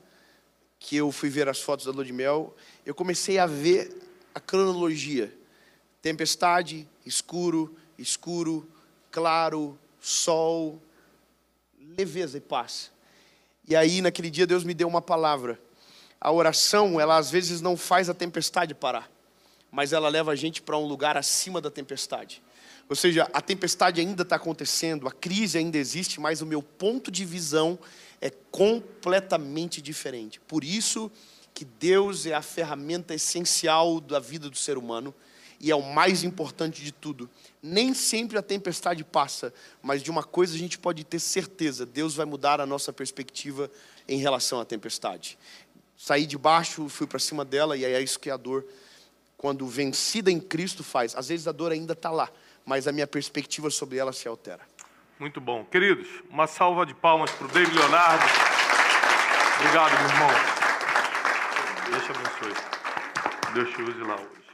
que 0.80 0.96
eu 0.96 1.12
fui 1.12 1.30
ver 1.30 1.48
as 1.48 1.60
fotos 1.60 1.86
da 1.86 1.92
lua 1.92 2.06
de 2.06 2.14
mel, 2.14 2.56
eu 2.86 2.94
comecei 2.94 3.38
a 3.40 3.46
ver 3.46 3.96
a 4.34 4.40
cronologia. 4.40 5.36
Tempestade, 6.02 6.88
escuro, 7.06 7.76
escuro, 7.98 8.68
claro, 9.12 9.78
sol, 10.00 10.80
leveza 11.98 12.38
e 12.38 12.42
paz. 12.42 12.92
E 13.68 13.76
aí, 13.76 14.02
naquele 14.02 14.30
dia, 14.30 14.46
Deus 14.46 14.64
me 14.64 14.74
deu 14.74 14.88
uma 14.88 15.02
palavra 15.02 15.60
a 16.20 16.32
oração, 16.32 17.00
ela 17.00 17.18
às 17.18 17.30
vezes 17.30 17.62
não 17.62 17.78
faz 17.78 18.10
a 18.10 18.14
tempestade 18.14 18.74
parar, 18.74 19.10
mas 19.72 19.94
ela 19.94 20.10
leva 20.10 20.32
a 20.32 20.36
gente 20.36 20.62
para 20.62 20.78
um 20.78 20.86
lugar 20.86 21.16
acima 21.18 21.62
da 21.62 21.70
tempestade. 21.70 22.42
Ou 22.90 22.96
seja, 22.96 23.30
a 23.34 23.42
tempestade 23.42 24.00
ainda 24.00 24.24
está 24.24 24.38
acontecendo, 24.38 25.08
a 25.08 25.12
crise 25.12 25.58
ainda 25.58 25.78
existe, 25.78 26.20
mas 26.20 26.42
o 26.42 26.46
meu 26.46 26.64
ponto 26.64 27.12
de 27.12 27.26
visão 27.26 27.78
é 28.22 28.30
completamente 28.30 29.82
diferente. 29.82 30.40
Por 30.40 30.64
isso 30.64 31.12
que 31.54 31.66
Deus 31.66 32.26
é 32.26 32.34
a 32.34 32.42
ferramenta 32.42 33.14
essencial 33.14 34.00
da 34.00 34.20
vida 34.20 34.50
do 34.50 34.58
ser 34.58 34.78
humano 34.78 35.14
e 35.60 35.70
é 35.72 35.76
o 35.76 35.82
mais 35.82 36.24
importante 36.24 36.84
de 36.84 36.92
tudo. 36.92 37.30
Nem 37.62 37.94
sempre 37.94 38.38
a 38.38 38.42
tempestade 38.42 39.04
passa, 39.04 39.54
mas 39.82 40.02
de 40.02 40.10
uma 40.10 40.24
coisa 40.24 40.56
a 40.56 40.58
gente 40.58 40.78
pode 40.80 41.04
ter 41.04 41.20
certeza: 41.20 41.86
Deus 41.86 42.16
vai 42.16 42.26
mudar 42.26 42.62
a 42.62 42.66
nossa 42.66 42.94
perspectiva 42.94 43.70
em 44.08 44.20
relação 44.20 44.62
à 44.62 44.66
tempestade 44.66 45.38
Saí 45.98 46.28
de 46.28 46.38
baixo, 46.38 46.88
fui 46.88 47.08
para 47.08 47.18
cima 47.18 47.44
dela, 47.44 47.76
e 47.76 47.84
aí 47.84 47.94
é 47.94 48.02
isso 48.02 48.20
que 48.20 48.30
a 48.30 48.38
dor, 48.38 48.64
quando 49.36 49.68
vencida 49.68 50.30
em 50.30 50.40
Cristo, 50.40 50.84
faz. 50.84 51.16
Às 51.16 51.30
vezes 51.30 51.48
a 51.48 51.52
dor 51.52 51.72
ainda 51.72 51.94
está 51.94 52.12
lá, 52.12 52.30
mas 52.64 52.88
a 52.88 52.92
minha 52.92 53.08
perspectiva 53.08 53.72
sobre 53.72 53.98
ela 53.98 54.14
se 54.14 54.28
altera. 54.28 54.62
Muito 55.20 55.42
bom. 55.42 55.66
Queridos, 55.66 56.08
uma 56.30 56.46
salva 56.46 56.86
de 56.86 56.94
palmas 56.94 57.32
para 57.32 57.48
o 57.48 57.50
David 57.50 57.76
Leonardo. 57.76 58.24
Obrigado, 59.60 59.92
meu 60.00 60.10
irmão. 60.10 60.30
Deus 61.90 62.04
te 62.04 62.12
abençoe. 62.12 62.54
Deus 63.56 63.70
te 63.72 63.82
use 63.82 64.04
lá 64.04 64.16
hoje. 64.16 64.47